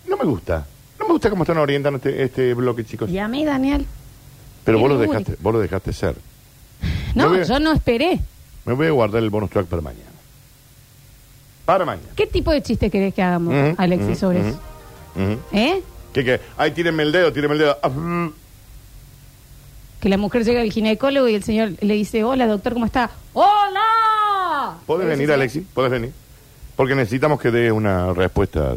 No 0.09 0.17
me 0.17 0.25
gusta. 0.25 0.65
No 0.99 1.05
me 1.07 1.13
gusta 1.13 1.29
cómo 1.29 1.43
están 1.43 1.57
orientando 1.57 1.97
este, 1.97 2.23
este 2.23 2.53
bloque, 2.53 2.83
chicos. 2.83 3.09
Llamé, 3.09 3.45
Daniel. 3.45 3.85
Pero 4.63 4.79
vos 4.79 4.89
lo, 4.89 4.97
dejaste, 4.97 5.35
vos 5.41 5.53
lo 5.53 5.59
dejaste 5.59 5.93
ser. 5.93 6.15
No, 7.15 7.25
Me 7.25 7.29
voy 7.37 7.39
a- 7.41 7.43
yo 7.43 7.59
no 7.59 7.71
esperé. 7.73 8.19
Me 8.65 8.73
voy 8.73 8.87
a 8.87 8.91
guardar 8.91 9.21
el 9.23 9.29
bonus 9.29 9.49
track 9.51 9.67
para 9.67 9.81
mañana. 9.81 10.09
Para 11.65 11.85
mañana. 11.85 12.07
¿Qué 12.15 12.25
tipo 12.27 12.51
de 12.51 12.61
chiste 12.61 12.89
querés 12.89 13.13
que 13.13 13.21
hagamos, 13.21 13.53
Ujú, 13.53 13.75
Alexis, 13.77 14.07
ujú, 14.09 14.15
sobre 14.19 14.39
ujú, 14.41 14.49
eso? 14.49 14.59
ujú. 15.15 15.39
¿Eh? 15.51 15.81
¿Qué, 16.11 16.23
qué? 16.25 16.41
Ay, 16.57 16.71
tírenme 16.71 17.03
el 17.03 17.11
dedo, 17.11 17.31
tírenme 17.31 17.53
el 17.53 17.59
dedo. 17.59 17.77
Ah, 17.83 17.89
mm. 17.89 18.33
Que 20.01 20.09
la 20.09 20.17
mujer 20.17 20.43
llega 20.43 20.61
al 20.61 20.71
ginecólogo 20.71 21.27
y 21.29 21.35
el 21.35 21.43
señor 21.43 21.71
le 21.79 21.93
dice, 21.93 22.23
hola, 22.23 22.47
doctor, 22.47 22.73
¿cómo 22.73 22.85
está? 22.85 23.11
¡Hola! 23.33 24.77
¿Podés 24.85 25.05
¿Le 25.05 25.11
venir, 25.11 25.27
dice, 25.27 25.33
Alexis? 25.35 25.63
¿Podés 25.73 25.91
venir? 25.91 26.11
Porque 26.75 26.95
necesitamos 26.95 27.39
que 27.39 27.51
dé 27.51 27.71
una 27.71 28.11
respuesta. 28.13 28.75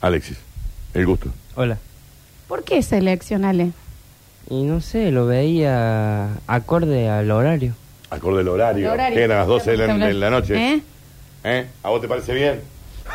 Alexis, 0.00 0.38
el 0.94 1.06
gusto. 1.06 1.30
Hola. 1.54 1.78
¿Por 2.50 2.64
qué 2.64 2.78
esa 2.78 2.96
elección, 2.98 3.44
Ale? 3.44 3.70
Y 4.50 4.64
no 4.64 4.80
sé, 4.80 5.12
lo 5.12 5.24
veía 5.26 6.30
acorde 6.48 7.08
al 7.08 7.30
horario. 7.30 7.74
Acorde 8.10 8.40
el 8.40 8.48
horario. 8.48 8.88
El 8.88 8.92
horario. 8.94 9.16
Que 9.16 9.22
eran 9.22 9.38
las 9.38 9.46
12 9.46 9.70
de 9.70 9.76
la, 9.76 9.84
Estamos 9.84 10.08
de 10.08 10.14
la 10.14 10.30
noche. 10.30 10.56
¿Eh? 10.56 10.82
¿Eh? 11.44 11.66
¿A 11.84 11.90
vos 11.90 12.00
te 12.00 12.08
parece 12.08 12.34
bien? 12.34 12.60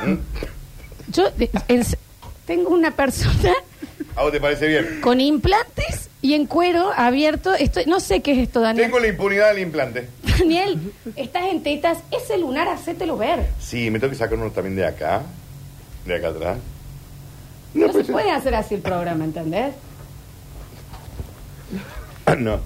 ¿Mm? 0.05 1.11
Yo 1.11 1.29
de- 1.31 1.49
tengo 2.45 2.69
una 2.69 2.91
persona 2.91 3.51
¿A 4.15 4.23
vos 4.23 4.31
te 4.31 4.39
parece 4.39 4.67
bien? 4.67 5.01
con 5.01 5.19
implantes 5.19 6.09
y 6.21 6.33
en 6.35 6.45
cuero 6.45 6.91
abierto. 6.95 7.53
Estoy, 7.55 7.87
no 7.87 7.99
sé 7.99 8.21
qué 8.21 8.31
es 8.31 8.37
esto, 8.37 8.61
Daniel. 8.61 8.85
Tengo 8.85 8.99
la 8.99 9.07
impunidad 9.09 9.49
del 9.49 9.59
implante. 9.63 10.07
Daniel, 10.39 10.79
estás 11.17 11.43
en 11.51 11.61
tetas. 11.61 11.97
Ese 12.09 12.37
lunar, 12.37 12.69
hacételo 12.69 13.17
ver. 13.17 13.47
Sí, 13.59 13.91
me 13.91 13.99
tengo 13.99 14.11
que 14.11 14.17
sacar 14.17 14.37
uno 14.37 14.49
también 14.51 14.77
de 14.77 14.85
acá. 14.85 15.23
De 16.05 16.15
acá 16.15 16.29
atrás. 16.29 16.57
No, 17.75 17.91
se 17.93 18.03
puede 18.05 18.31
hacer 18.31 18.55
así 18.55 18.75
el 18.75 18.81
programa, 18.81 19.25
¿entendés? 19.25 19.75
no. 22.39 22.59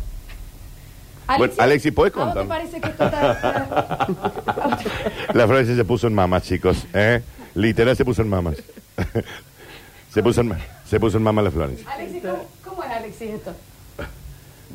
Bueno, 1.37 1.53
Alexis, 1.57 1.91
¿podés 1.91 2.13
¿a 2.15 2.19
vos 2.19 2.33
te 2.33 2.39
contar? 2.39 2.47
parece 2.47 2.81
que 2.81 2.89
esto 2.89 3.05
está... 3.05 4.07
La 5.33 5.47
Florencia 5.47 5.75
se 5.75 5.85
puso 5.85 6.07
en 6.07 6.15
mamas, 6.15 6.43
chicos. 6.43 6.85
¿eh? 6.93 7.21
Literal 7.55 7.95
se 7.95 8.03
puso 8.05 8.21
en 8.23 8.29
mamas. 8.29 8.55
se, 10.11 10.23
puso 10.23 10.41
en, 10.41 10.57
se 10.89 10.99
puso 10.99 11.17
en 11.17 11.23
mamas 11.23 11.43
la 11.43 11.51
Florencia. 11.51 11.87
Alexis, 11.91 12.21
¿cómo, 12.23 12.45
cómo 12.65 12.83
es 12.83 12.89
Alexis 12.91 13.29
esto? 13.29 13.53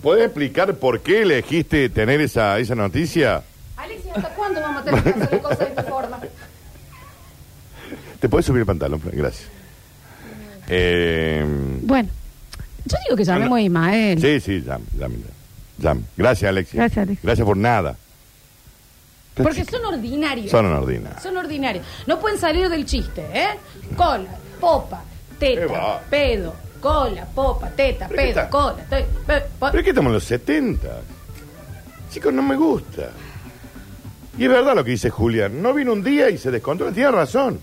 ¿Puedes 0.02 0.24
explicar 0.26 0.74
por 0.74 1.00
qué 1.00 1.22
elegiste 1.22 1.88
tener 1.88 2.20
esa, 2.20 2.58
esa 2.58 2.74
noticia? 2.76 3.42
Alexis, 3.76 4.12
¿hasta 4.14 4.28
cuándo 4.30 4.60
vamos 4.60 4.82
a 4.82 4.84
tener 4.84 5.02
que 5.02 5.10
hacer 5.10 5.32
las 5.32 5.40
cosas 5.42 5.58
de 5.58 5.64
esta 5.66 5.82
forma? 5.84 6.18
¿Te 8.20 8.28
puedes 8.28 8.46
subir 8.46 8.60
el 8.60 8.66
pantalón? 8.66 9.00
Gracias. 9.12 9.48
Eh, 10.68 11.44
Bueno, 11.83 12.09
yo 12.85 12.96
digo 13.07 13.16
que 13.16 13.24
llamemos 13.24 13.59
a 13.59 13.62
Ismael. 13.62 14.20
sí, 14.20 14.40
sí, 14.40 14.62
llame, 14.64 14.85
llame, 14.98 15.16
llame. 15.79 16.00
Gracias, 16.16 16.48
Alexis. 16.48 16.74
Gracias, 16.77 16.98
Alexis. 17.03 17.22
Gracias 17.24 17.46
por 17.46 17.57
nada. 17.57 17.96
Porque 19.37 19.64
son 19.64 19.85
ordinarios. 19.85 20.50
Son 20.50 20.64
una 20.66 20.79
ordinaria. 20.81 21.18
Son 21.20 21.37
ordinarios. 21.37 21.85
No 22.07 22.20
pueden 22.20 22.38
salir 22.38 22.68
del 22.68 22.85
chiste, 22.87 23.24
¿eh? 23.35 23.48
Cola, 23.96 24.29
popa, 24.61 25.03
¿Qué 25.40 25.57
teta, 25.57 26.00
pedo, 26.09 26.55
cola, 26.81 27.27
popa, 27.35 27.68
teta, 27.70 28.07
¿Pero 28.09 28.22
qué 28.22 28.33
pedo, 28.35 28.50
cola. 28.50 28.77
te- 28.88 29.05
pe- 29.27 29.40
po- 29.59 29.66
Pero 29.70 29.79
es 29.79 29.85
que 29.85 29.90
estamos 29.90 30.11
en 30.11 30.14
los 30.14 30.24
70. 30.24 30.88
Chicos, 32.12 32.33
no 32.33 32.42
me 32.42 32.55
gusta. 32.55 33.11
Y 34.38 34.44
es 34.44 34.48
verdad 34.50 34.77
lo 34.77 34.85
que 34.85 34.92
dice 34.92 35.11
Julián. 35.11 35.61
No 35.61 35.74
vino 35.74 35.92
un 35.92 36.05
día 36.05 36.31
y 36.31 36.38
se 36.38 36.53
descontrola. 36.53 36.92
Tiene 36.92 37.11
razón. 37.11 37.59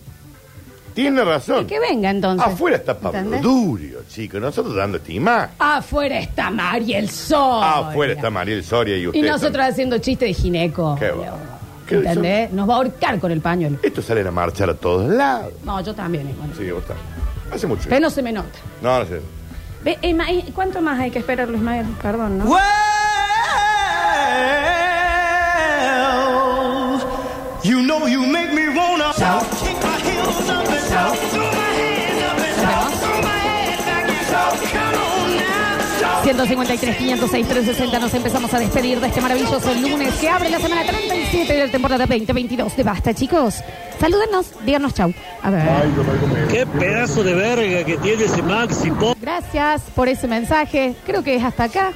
Tiene 0.94 1.24
razón. 1.24 1.64
Y 1.64 1.66
que 1.66 1.80
venga 1.80 2.10
entonces. 2.10 2.48
Afuera 2.48 2.78
está 2.78 2.98
Pablo 2.98 3.20
¿Entendés? 3.20 3.42
Durio, 3.42 4.00
chicos. 4.10 4.42
Nosotros 4.42 4.76
dando 4.76 4.98
esta 4.98 5.12
imagen. 5.12 5.56
Afuera 5.60 6.20
está 6.20 6.50
Mariel 6.52 7.10
Soria. 7.10 7.90
Afuera 7.90 8.14
está 8.14 8.30
Mariel 8.30 8.64
Soria 8.64 8.98
y 8.98 9.08
usted. 9.08 9.20
Y 9.20 9.22
nosotros 9.22 9.52
también. 9.54 9.72
haciendo 9.72 9.98
chiste 10.00 10.26
de 10.26 10.34
gineco. 10.34 10.96
Qué 11.00 11.12
va. 11.12 11.38
¿Qué 11.88 11.96
¿Entendés? 11.96 12.52
Nos 12.52 12.70
va 12.70 12.74
a 12.74 12.78
ahorcar 12.78 13.20
con 13.20 13.32
el 13.32 13.42
pañuelo. 13.42 13.78
Esto 13.84 14.02
salen 14.02 14.28
a 14.28 14.32
marchar 14.32 14.70
a 14.70 14.74
todos 14.74 15.10
lados. 15.10 15.54
No, 15.64 15.82
yo 15.82 15.94
también. 15.94 16.28
Sí, 16.58 16.72
vos 16.72 16.86
también. 16.86 17.08
Hace 17.52 17.68
mucho. 17.68 17.84
Pero 17.90 18.02
no 18.02 18.10
se 18.10 18.22
me 18.22 18.32
nota. 18.32 18.60
No, 18.82 19.00
no 19.00 19.06
sé. 19.06 19.22
Ve, 19.84 19.98
¿y 20.02 20.52
¿Cuánto 20.52 20.82
más 20.82 21.00
hay 21.00 21.12
que 21.12 21.20
esperar, 21.20 21.50
Ismael? 21.50 21.88
Perdón, 22.02 22.38
¿no? 22.38 22.46
153, 36.24 36.98
506, 36.98 37.48
360. 37.48 38.00
Nos 38.00 38.14
empezamos 38.14 38.54
a 38.54 38.60
despedir 38.60 39.00
de 39.00 39.08
este 39.08 39.22
maravilloso 39.22 39.74
lunes 39.76 40.14
que 40.16 40.30
abre 40.30 40.50
la 40.50 40.60
semana 40.60 40.84
37 40.84 41.54
de 41.54 41.66
la 41.66 41.72
temporada 41.72 42.06
2022 42.06 42.76
de 42.78 42.84
Basta, 42.84 43.14
chicos. 43.14 43.56
Salúdenos, 44.00 44.48
díganos 44.66 44.94
chau. 44.94 45.14
A 45.44 45.50
ver. 45.50 45.64
Qué 46.50 46.66
pedazo 46.66 47.24
de 47.24 47.34
verga 47.34 47.84
que 47.84 47.98
tiene 47.98 48.24
ese 48.26 48.42
Maxi. 48.42 48.92
Gracias 49.20 49.82
por 49.96 50.08
ese 50.10 50.28
mensaje. 50.28 50.96
Creo 51.06 51.24
que 51.24 51.36
es 51.36 51.44
hasta 51.44 51.66
acá. 51.66 51.92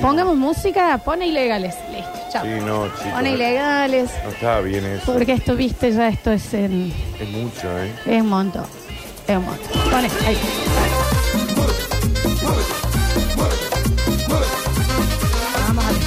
Pongamos 0.00 0.36
música, 0.36 0.98
pone 1.04 1.26
ilegales. 1.28 1.74
Listo, 1.90 2.10
chao. 2.32 2.42
Sí, 2.44 2.50
no, 2.64 2.86
chicos. 2.96 3.12
Pone 3.12 3.30
ilegales. 3.32 4.10
No 4.24 4.30
estaba 4.30 4.60
bien 4.60 4.84
eso. 4.86 5.12
Porque 5.12 5.32
esto, 5.32 5.54
viste, 5.56 5.92
ya 5.92 6.08
esto 6.08 6.32
es, 6.32 6.54
en- 6.54 6.92
Es 7.20 7.28
mucho, 7.30 7.68
¿eh? 7.80 7.92
es 8.06 8.22
un 8.22 8.28
montón. 8.28 8.64
Es 9.26 9.36
un 9.36 9.44
montón. 9.44 9.90
Pone, 9.90 10.08
ahí. 10.26 10.36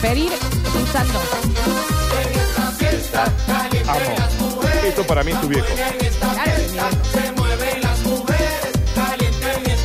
Despedir 0.08 0.32
escuchando. 0.34 1.20
Amo. 3.88 4.62
Esto 4.86 5.04
para 5.06 5.24
mí 5.24 5.32
es 5.32 5.42
tu 5.42 5.48
viejo. 5.48 5.68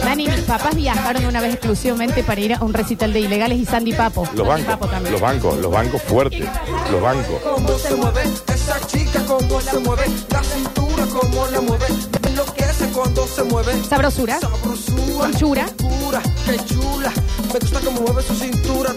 Dani, 0.05 0.29
mis 0.29 0.41
papás 0.41 0.75
viajaron 0.75 1.25
una 1.25 1.41
vez 1.41 1.55
exclusivamente 1.55 2.23
para 2.23 2.41
ir 2.41 2.55
a 2.55 2.63
un 2.63 2.73
recital 2.75 3.13
de 3.13 3.21
ilegales 3.21 3.59
y 3.59 3.65
Sandy 3.65 3.95
Papo. 3.95 4.23
Los 4.35 4.47
Sandy 4.47 4.49
bancos, 4.49 4.67
Papo 4.67 4.89
también. 4.89 5.13
los 5.13 5.21
bancos, 5.21 5.59
los 5.59 5.73
bancos 5.73 6.03
fuertes, 6.03 6.49
los 6.91 7.01
bancos. 7.01 7.41
cómo 7.43 7.79
se 7.79 7.95
mueve 7.95 8.23
esa 8.55 8.87
chica, 8.87 9.25
cómo 9.27 9.61
se 9.61 9.79
mueve 9.79 10.05
la 10.31 10.43
cintura, 10.43 11.07
cómo 11.07 11.47
la 11.47 11.61
mueve, 11.63 11.87
enloquece 12.29 12.87
cuando 12.93 13.27
se 13.27 13.43
mueve. 13.45 13.73
Sabrosura. 13.89 14.39
Sabrosura, 14.41 15.31
chula. 15.37 17.13
Me 17.53 17.59
gusta 17.59 17.81
cómo 17.81 18.01
mueve 18.03 18.23
su 18.23 18.35
cintura. 18.35 18.93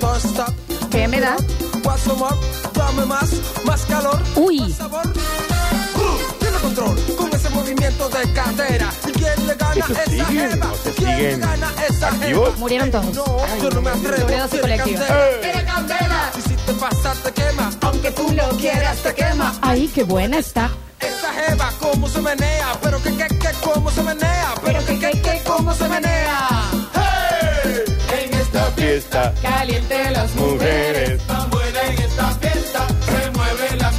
¿Qué 0.96 1.10
me 1.10 1.20
da? 1.20 1.36
Dame 2.74 3.06
más, 3.06 3.30
más 3.66 3.82
calor, 3.82 4.18
Uy. 4.38 4.60
más 4.62 4.72
sabor. 4.78 5.04
Tiene 6.40 6.58
control 6.62 6.98
con 7.18 7.36
ese 7.36 7.50
movimiento 7.50 8.08
de 8.08 8.32
cadera. 8.32 8.90
¿Y 9.06 9.12
quién 9.12 9.48
le 9.48 9.56
gana 9.56 9.86
¿Quién 10.96 11.20
le 11.20 11.38
gana 11.38 11.74
esa 11.90 12.08
activos? 12.08 12.46
jeva? 12.48 12.60
Murieron 12.60 12.92
todos. 12.92 13.14
No, 13.14 13.26
yo 13.62 13.70
no 13.72 13.82
me 13.82 13.90
atrevo. 13.90 14.22
Sobredosis 14.22 14.62
Tiene 14.62 14.78
colectiva. 14.78 15.06
¡Eh! 15.10 15.40
tiene 15.42 15.66
candela. 15.66 16.32
Y 16.38 16.42
si 16.42 16.56
te 16.56 16.74
pasa, 16.74 17.14
te 17.24 17.32
quema. 17.34 17.70
Aunque 17.82 18.12
tú 18.12 18.34
no 18.34 18.48
quieras, 18.58 18.98
te 19.00 19.14
quema. 19.14 19.54
Ay, 19.62 19.92
qué 19.94 20.04
buena 20.04 20.38
está. 20.40 20.70
Esa 21.02 21.34
jeva, 21.34 21.74
cómo 21.82 22.08
se 22.08 22.22
menea, 22.22 22.80
pero 22.82 23.04
que, 23.04 23.18
que, 23.18 23.28
que, 23.28 23.50
cómo 23.62 23.92
se 23.92 24.02
menea, 24.02 24.54
pero 24.64 24.86
que, 24.86 24.98
que, 24.98 25.12
que, 25.22 25.42
cómo 25.46 25.74
se 25.74 25.90
menea. 25.90 26.55
Fiesta, 29.16 29.34
Caliente 29.42 30.12
las 30.12 30.36
mujeres. 30.36 31.22
tan 31.26 31.50
buena 31.50 31.82
en 31.88 32.02
esta 32.02 32.30
fiesta, 32.32 32.88
se 33.00 33.32
mueven 33.32 33.78
las 33.78 33.96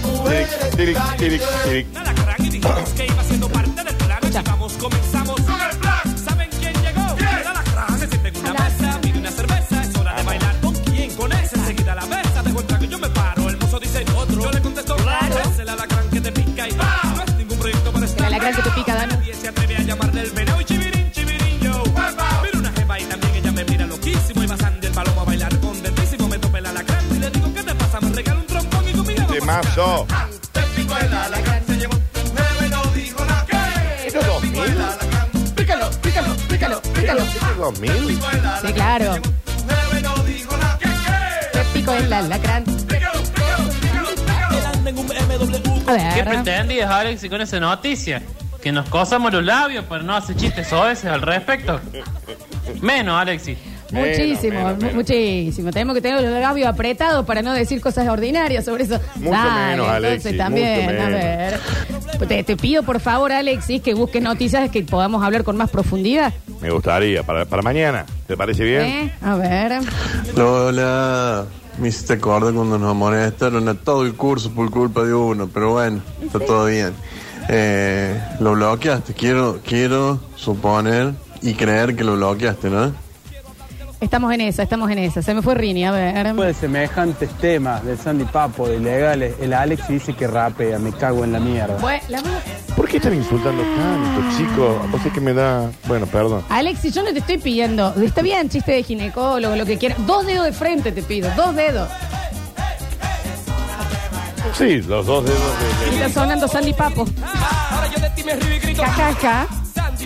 Tiric, 0.77 1.17
tiric, 1.17 1.43
tiric, 1.67 1.87
tiric. 2.37 3.26
Nada. 29.63 31.37
¿Esto 34.07 34.21
es 34.21 34.27
2000? 34.27 34.63
Pícalo, 35.55 35.91
pícalo, 36.03 36.37
pícalo, 36.49 36.83
pícalo. 36.83 37.23
¿Esto 37.23 37.51
es 37.51 37.57
2000? 37.59 38.21
Sí, 38.67 38.73
claro. 38.73 39.15
Te 41.53 41.65
pico 41.73 41.93
el 41.93 42.13
alacrán. 42.13 42.65
A 45.89 45.97
¿Qué 46.15 46.23
ver. 46.23 46.25
pretendías, 46.25 46.91
Alex, 46.91 47.27
con 47.29 47.41
esa 47.41 47.61
noticia? 47.61 48.23
Que 48.63 48.73
nos 48.73 48.89
cosamos 48.89 49.33
los 49.33 49.45
labios, 49.45 49.85
pero 49.89 50.03
no 50.03 50.17
hace 50.17 50.35
chistes 50.35 50.69
soeces 50.69 51.07
al 51.11 51.23
respecto. 51.23 51.81
Menos, 52.81 53.21
Alexis. 53.21 53.57
Muchísimo, 53.97 54.59
Menos, 54.61 54.79
menos, 54.79 54.95
muchísimo. 54.95 55.71
Tenemos 55.71 55.95
que 55.95 56.01
tener 56.01 56.21
los 56.23 56.41
labios 56.41 56.69
apretados 56.69 57.25
para 57.27 57.43
no 57.43 57.53
decir 57.53 57.81
cosas 57.81 58.09
ordinarias 58.09 58.65
sobre 58.65 58.85
eso. 58.85 59.01
Mucho 59.17 59.31
Dale, 59.31 59.71
menos, 59.71 59.87
entonces 59.87 60.05
Alexis, 60.05 60.37
también, 60.37 60.85
mucho 60.85 61.03
a 61.03 61.09
ver. 61.09 61.61
Te, 62.29 62.43
te 62.45 62.57
pido 62.57 62.83
por 62.83 63.01
favor, 63.01 63.33
Alexis, 63.33 63.83
que 63.83 63.95
busques 63.95 64.23
noticias 64.23 64.71
que 64.71 64.83
podamos 64.83 65.23
hablar 65.23 65.45
con 65.45 65.57
más 65.57 65.71
profundidad. 65.71 66.33
Me 66.61 66.71
gustaría, 66.71 67.23
para, 67.23 67.45
para 67.45 67.63
mañana. 67.63 68.07
¿Te 68.27 68.37
parece 68.37 68.65
bien? 68.65 68.83
¿Eh? 68.83 69.15
A 69.21 69.37
ver. 69.37 69.81
Lola, 70.35 71.45
me 71.79 71.89
hiciste 71.89 72.15
acordar 72.15 72.55
cuando 72.55 72.79
nos 72.79 72.91
amonestaron 72.91 73.69
a 73.69 73.75
todo 73.75 74.05
el 74.05 74.15
curso 74.15 74.51
por 74.51 74.71
culpa 74.71 75.05
de 75.05 75.15
uno, 75.15 75.49
pero 75.53 75.73
bueno, 75.73 76.01
está 76.23 76.39
todo 76.41 76.67
bien. 76.67 76.93
Eh, 77.49 78.21
lo 78.41 78.53
bloqueaste, 78.53 79.13
quiero, 79.15 79.61
quiero 79.65 80.21
suponer 80.35 81.13
y 81.43 81.55
creer 81.55 81.95
que 81.95 82.03
lo 82.03 82.17
bloqueaste, 82.17 82.71
¿no? 82.71 82.93
Estamos 83.99 84.31
en 84.35 84.43
esa, 84.43 84.63
estamos 84.63 84.91
en 84.91 84.99
esa. 84.99 85.23
Se 85.23 85.33
me 85.33 85.41
fue 85.41 85.55
Rini, 85.55 85.85
a 85.87 85.91
ver. 85.91 86.23
Después 86.25 86.49
de 86.49 86.55
semejantes 86.55 87.31
temas 87.41 87.83
del 87.83 87.97
Sandy 87.99 88.25
Papo, 88.25 88.69
de 88.69 88.77
ilegales, 88.77 89.35
el 89.41 89.55
Alex 89.55 89.89
dice 89.89 90.13
que 90.15 90.27
rapea, 90.27 90.79
me 90.79 90.93
cago 90.93 91.25
en 91.25 91.33
la 91.33 91.41
mierda. 91.41 91.77
Bueno, 91.81 92.03
la- 92.09 92.23
¿Por 92.77 92.87
qué 92.89 92.99
están 92.99 93.15
insultando 93.15 93.63
tanto, 93.63 94.37
chicos? 94.37 94.91
Vos 94.91 95.01
sé 95.03 95.11
que 95.11 95.21
me 95.23 95.33
da... 95.33 95.71
Bueno, 95.89 96.05
perdón. 96.07 96.45
Alexis, 96.51 96.95
yo 96.95 97.03
no 97.03 97.11
te 97.13 97.21
estoy 97.21 97.39
pidiendo. 97.39 97.95
Está 98.03 98.21
bien, 98.21 98.51
chiste 98.51 98.73
de 98.73 98.83
ginecólogo, 98.83 99.57
lo 99.57 99.65
que 99.65 99.79
quieras. 99.79 99.97
Dos 100.07 100.27
dedos 100.27 100.45
de 100.45 100.53
frente 100.53 100.93
te 100.93 101.03
pido, 101.03 101.31
dos 101.35 101.57
dedos. 101.57 101.89
Sí, 104.59 104.83
los 104.83 105.07
dos 105.07 105.25
dedos 105.25 105.41
de... 105.41 105.97
Y 105.97 105.99
está 106.03 106.21
sonando 106.21 106.47
Sandy 106.47 106.75
Papo. 106.75 107.07
Ahora 107.71 107.89
yo 107.95 108.01
de 108.03 108.11
ti 108.11 108.23
me 108.25 108.35
río 108.37 108.57
y 108.57 108.59
grito. 108.59 108.83
Jajaja. 108.83 109.47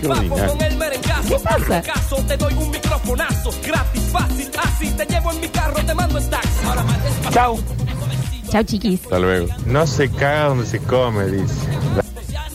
Ordinario. 0.09 0.47
con 0.53 0.63
el 0.63 0.77
merengazo. 0.77 1.29
¿Qué 1.29 1.39
pasa? 1.43 1.79
Acaso 1.79 2.17
te 2.27 2.37
doy 2.37 2.55
un 2.55 2.71
microfonazo. 2.71 3.51
Gratis, 3.67 4.03
fácil, 4.13 4.51
así 4.63 4.91
te 4.91 5.07
llevo 5.07 5.33
en 5.33 5.41
mi 5.41 5.49
carro, 5.49 5.85
te 5.85 5.95
mando 5.95 6.21
stacks. 6.21 6.65
Ahora 6.65 6.83
más 6.85 7.03
despacio. 7.05 7.31
Chau. 7.33 7.61
Chau, 8.51 8.65
chiquis. 8.65 9.03
Hasta 9.05 9.19
luego. 9.19 9.47
No 9.67 9.87
se 9.87 10.09
caga 10.11 10.45
donde 10.47 10.67
se 10.67 10.79
come, 10.81 11.27
dice. 11.27 11.55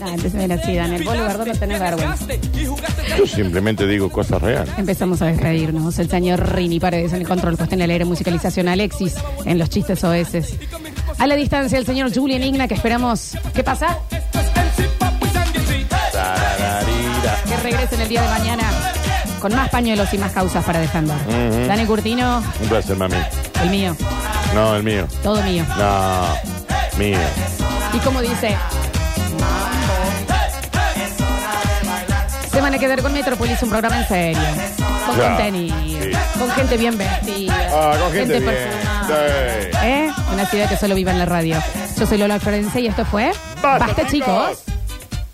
Ah, 0.02 0.10
entonces 0.10 0.36
mira, 0.36 0.58
sí, 0.64 0.76
Daniel, 0.76 1.04
vos, 1.04 1.18
verdad, 1.18 1.46
no 1.48 1.54
tenés 1.54 1.80
vergüenza. 1.80 2.26
Yo 3.18 3.26
simplemente 3.26 3.88
digo 3.88 4.10
cosas 4.12 4.40
reales. 4.42 4.72
Empezamos 4.78 5.22
a 5.22 5.28
despedirnos. 5.28 5.98
El 5.98 6.10
señor 6.10 6.54
Rini 6.54 6.80
Paredes 6.80 7.14
en 7.14 7.22
el 7.22 7.28
control, 7.28 7.58
puesta 7.58 7.76
en 7.76 7.82
el 7.82 7.90
aire, 7.90 8.06
musicalización 8.06 8.68
Alexis 8.68 9.16
en 9.46 9.58
los 9.58 9.70
chistes 9.70 10.04
OS. 10.04 10.58
A 11.18 11.26
la 11.28 11.36
distancia, 11.36 11.80
el 11.80 11.86
señor 11.86 12.14
Julian 12.14 12.44
Igna, 12.44 12.68
que 12.68 12.76
esperamos. 12.76 13.38
¿Qué 13.54 13.64
pasa? 13.64 13.98
Tarararira. 17.70 17.70
Que 17.70 17.72
regrese 17.72 17.96
en 17.96 18.02
el 18.02 18.08
día 18.10 18.22
de 18.22 18.28
mañana 18.30 18.64
con 19.42 19.56
más 19.56 19.70
pañuelos 19.70 20.14
y 20.14 20.18
más 20.18 20.32
causas 20.32 20.64
para 20.66 20.80
defender. 20.80 21.16
Ujú. 21.28 21.68
Dani 21.68 21.86
Curtino, 21.86 22.44
Un 22.62 22.68
placer, 22.70 22.96
mami. 22.96 23.16
el 23.62 23.70
mío, 23.70 23.96
No, 24.54 24.76
el 24.76 24.84
mío. 24.84 25.08
todo 25.24 25.42
mío. 25.44 25.66
No, 25.78 26.26
mío. 26.98 27.18
Y 27.94 27.98
como 28.00 28.22
dice. 28.22 28.56
Se 32.52 32.62
van 32.62 32.74
a 32.74 32.78
quedar 32.80 33.02
con 33.02 33.14
Metropolis, 33.14 33.62
un 33.64 33.70
programa 33.70 33.98
en 34.00 34.08
serio. 34.08 34.40
Con 35.06 35.16
Claro, 35.16 35.36
contenido. 35.36 35.76
sí. 36.02 36.40
Con 36.40 36.50
gente 36.52 36.78
bien 36.78 36.98
vestida. 36.98 37.54
Ah, 37.72 37.96
con 38.02 38.12
gente 38.14 38.40
bien. 38.40 38.46
perfumada. 38.46 39.08
Sí. 39.08 39.78
¿Eh? 39.84 40.10
Una 40.34 40.46
ciudad 40.48 40.70
que 40.70 40.78
solo 40.78 40.96
viva 40.96 41.12
en 41.12 41.20
la 41.20 41.26
radio. 41.26 41.58
Yo 42.00 42.06
soy 42.08 42.18
Lola 42.18 42.40
Florencia 42.40 42.80
y 42.82 42.88
esto 42.88 43.06
fue 43.06 43.32
Basta, 43.62 44.08
chicos. 44.08 44.64